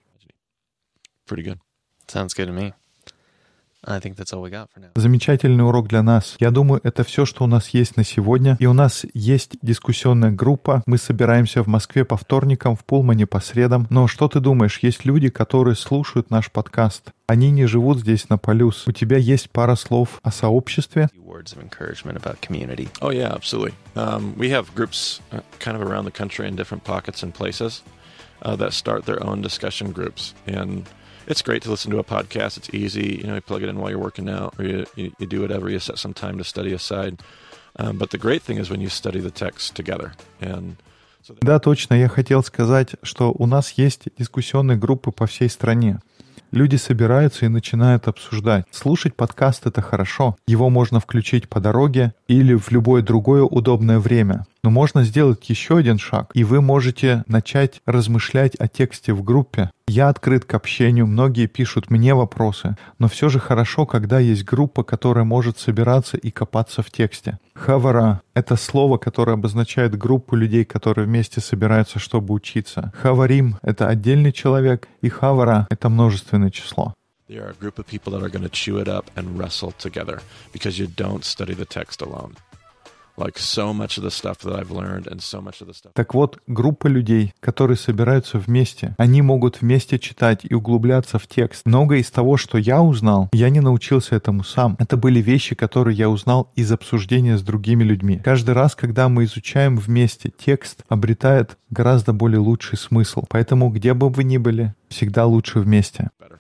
Pretty 1.29 1.45
good. 1.45 1.59
Sounds 2.07 2.35
good 2.37 2.49
to 2.49 2.55
me. 2.55 2.75
Замечательный 4.95 5.65
урок 5.65 5.89
для 5.89 6.03
нас. 6.03 6.37
Я 6.41 6.51
думаю, 6.51 6.81
это 6.85 7.05
все, 7.05 7.25
что 7.25 7.45
у 7.45 7.47
нас 7.47 7.69
есть 7.71 7.97
на 7.97 8.05
сегодня. 8.05 8.57
И 8.59 8.67
у 8.67 8.73
нас 8.73 9.05
есть 9.15 9.57
дискуссионная 9.63 10.31
группа. 10.31 10.83
Мы 10.87 10.99
собираемся 10.99 11.63
в 11.63 11.67
Москве 11.67 12.05
по 12.05 12.17
вторникам, 12.17 12.77
в 12.77 12.85
Пулмане 12.85 13.27
по 13.27 13.41
средам. 13.41 13.87
Но 13.91 14.07
что 14.07 14.29
ты 14.29 14.41
думаешь, 14.41 14.79
есть 14.83 15.05
люди, 15.05 15.29
которые 15.29 15.77
слушают 15.77 16.31
наш 16.31 16.51
подкаст. 16.51 17.13
Они 17.27 17.51
не 17.51 17.67
живут 17.67 18.01
здесь 18.01 18.29
на 18.29 18.39
полюс. 18.39 18.87
У 18.87 18.93
тебя 18.93 19.17
есть 19.17 19.51
пара 19.51 19.77
слов 19.77 20.21
о 20.23 20.31
сообществе? 20.31 21.09
Words 21.17 21.57
of 21.57 21.63
encouragement 21.63 22.17
about 22.17 22.41
community. 22.41 22.89
Oh, 23.01 23.11
yeah, 23.11 23.35
absolutely. 23.35 23.75
Um, 23.97 24.35
we 24.37 24.51
have 24.51 24.75
groups 24.75 25.21
uh, 25.33 25.41
kind 25.59 25.77
of 25.77 25.83
around 25.83 26.05
the 26.05 26.13
country 26.13 26.47
in 26.47 26.55
different 26.55 26.85
pockets 26.85 27.23
and 27.23 27.35
places 27.35 27.83
uh, 28.43 28.57
that 28.57 28.73
start 28.73 29.05
their 29.05 29.23
own 29.25 29.41
discussion 29.41 29.91
groups. 29.93 30.35
And 30.47 30.85
it's 31.27 31.43
great 31.43 31.63
to 31.63 31.71
listen 31.71 31.91
to 31.91 31.99
a 31.99 32.05
podcast. 32.05 32.57
It's 32.57 32.71
easy. 32.73 33.19
You 33.21 33.27
know, 33.27 33.35
you 33.35 33.41
plug 33.41 33.63
it 33.63 33.69
in 33.69 33.79
while 33.79 33.91
you're 33.91 33.99
working 33.99 34.29
out, 34.29 34.55
or 34.59 34.65
you, 34.65 34.87
you, 34.97 35.13
you 35.19 35.27
do 35.27 35.41
whatever. 35.41 35.69
You 35.71 35.79
set 35.79 35.99
some 35.99 36.15
time 36.15 36.39
to 36.39 36.45
study 36.45 36.73
aside. 36.73 37.23
Um, 37.77 37.99
but 37.99 38.11
the 38.11 38.19
great 38.19 38.43
thing 38.43 38.59
is 38.59 38.71
when 38.71 38.81
you 38.81 38.89
study 38.89 39.21
the 39.21 39.31
text 39.31 39.75
together. 39.75 40.13
And 40.41 40.77
so 41.23 41.35
Да, 41.41 41.59
точно. 41.59 41.95
Я 41.95 42.09
хотел 42.09 42.43
сказать, 42.43 42.91
что 43.03 43.33
у 43.33 43.47
нас 43.47 43.73
есть 43.73 44.05
дискуссионные 44.19 44.77
группы 44.77 45.11
по 45.11 45.27
всей 45.27 45.49
стране. 45.49 46.01
Люди 46.53 46.77
собираются 46.77 47.47
и 47.47 47.49
начинают 47.49 48.07
обсуждать. 48.07 48.65
Слушать 48.71 49.17
подкаст— 49.17 49.67
это 49.67 49.83
хорошо. 49.83 50.37
Его 50.47 50.71
можно 50.71 51.01
включить 51.01 51.49
по 51.49 51.59
дороге 51.59 52.15
или 52.29 52.55
в 52.55 52.71
любое 52.71 53.03
другое 53.03 53.43
удобное 53.43 53.99
время. 53.99 54.47
Но 54.65 54.71
можно 54.71 55.05
сделать 55.05 55.51
еще 55.51 55.77
один 55.77 55.99
шаг, 55.99 56.31
и 56.33 56.43
вы 56.43 56.63
можете 56.63 57.23
начать 57.27 57.83
размышлять 57.85 58.55
о 58.55 58.67
тексте 58.67 59.13
в 59.13 59.23
группе. 59.23 59.71
Я 59.87 60.09
открыт 60.09 60.47
к 60.47 60.55
общению, 60.55 61.07
многие 61.07 61.47
пишут 61.47 61.91
мне 61.91 62.15
вопросы, 62.15 62.75
но 62.99 63.07
все 63.09 63.29
же 63.29 63.39
хорошо, 63.39 63.85
когда 63.85 64.19
есть 64.21 64.47
группа, 64.47 64.83
которая 64.83 65.27
может 65.27 65.59
собираться 65.59 66.17
и 66.17 66.31
копаться 66.31 66.83
в 66.83 66.91
тексте. 66.91 67.39
Хавара— 67.53 68.23
это 68.35 68.57
слово, 68.57 68.97
которое 68.97 69.35
обозначает 69.35 69.99
группу 69.99 70.35
людей, 70.35 70.65
которые 70.65 71.05
вместе 71.05 71.43
собираются, 71.43 71.99
чтобы 71.99 72.33
учиться. 72.33 72.91
Хаварим— 72.97 73.59
это 73.63 73.89
отдельный 73.89 74.33
человек, 74.33 74.89
и 75.03 75.11
хавара— 75.11 75.67
это 75.71 75.91
множественное 75.91 76.51
число. 76.51 76.95
they 77.27 77.39
are 77.39 77.49
a 77.49 77.55
group 77.55 77.79
of 77.79 77.87
people 77.87 78.13
that 78.13 78.23
are 78.23 78.29
going 78.29 78.43
to 78.43 78.51
chew 78.51 78.77
it 78.79 78.87
up 78.87 79.11
and 79.17 79.39
wrestle 79.39 79.73
together 79.73 80.21
because 80.53 80.79
you 80.79 80.87
don't 80.87 81.25
study 81.25 81.55
the 81.55 81.65
text 81.65 82.03
alone. 82.03 82.37
Так 85.95 86.15
вот, 86.15 86.39
группа 86.47 86.87
людей, 86.89 87.33
которые 87.41 87.77
собираются 87.77 88.39
вместе, 88.39 88.95
они 88.99 89.23
могут 89.23 89.61
вместе 89.61 89.99
читать 89.99 90.41
и 90.43 90.55
углубляться 90.55 91.19
в 91.19 91.27
текст. 91.27 91.65
Многое 91.65 92.01
из 92.01 92.11
того, 92.11 92.37
что 92.37 92.59
я 92.59 92.83
узнал, 92.83 93.29
я 93.33 93.51
не 93.51 93.61
научился 93.61 94.17
этому 94.17 94.43
сам. 94.43 94.77
Это 94.81 94.97
были 94.97 95.21
вещи, 95.21 95.55
которые 95.55 95.97
я 95.97 96.11
узнал 96.11 96.51
из 96.57 96.73
обсуждения 96.73 97.39
с 97.39 97.43
другими 97.43 97.85
людьми. 97.85 98.21
Каждый 98.23 98.55
раз, 98.55 98.75
когда 98.75 99.09
мы 99.09 99.25
изучаем 99.25 99.77
вместе, 99.77 100.33
текст 100.37 100.83
обретает 100.89 101.57
гораздо 101.71 102.13
более 102.13 102.41
лучший 102.41 102.79
смысл. 102.79 103.25
Поэтому, 103.29 103.71
где 103.71 103.95
бы 103.95 104.09
вы 104.09 104.25
ни 104.25 104.39
были, 104.39 104.75
всегда 104.89 105.27
лучше 105.27 105.61
вместе. 105.61 106.11
Better. 106.21 106.39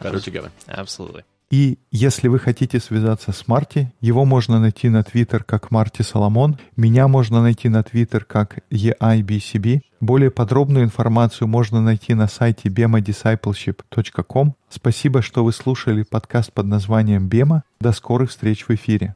Better 0.00 0.20
together. 0.20 0.50
Absolutely. 0.66 1.22
И 1.52 1.78
если 1.90 2.28
вы 2.28 2.38
хотите 2.38 2.80
связаться 2.80 3.30
с 3.30 3.46
Марти, 3.46 3.92
его 4.00 4.24
можно 4.24 4.58
найти 4.58 4.88
на 4.88 5.04
Твиттер 5.04 5.44
как 5.44 5.70
Марти 5.70 6.00
Соломон, 6.00 6.58
меня 6.76 7.08
можно 7.08 7.42
найти 7.42 7.68
на 7.68 7.82
Твиттер 7.82 8.24
как 8.24 8.60
EIBCB. 8.70 9.82
Более 10.00 10.30
подробную 10.30 10.86
информацию 10.86 11.46
можно 11.46 11.82
найти 11.82 12.14
на 12.14 12.26
сайте 12.26 12.70
bemadiscipleship.com. 12.70 14.54
Спасибо, 14.70 15.20
что 15.20 15.44
вы 15.44 15.52
слушали 15.52 16.04
подкаст 16.04 16.54
под 16.54 16.68
названием 16.68 17.28
«Бема». 17.28 17.64
До 17.80 17.92
скорых 17.92 18.30
встреч 18.30 18.64
в 18.66 18.70
эфире. 18.70 19.14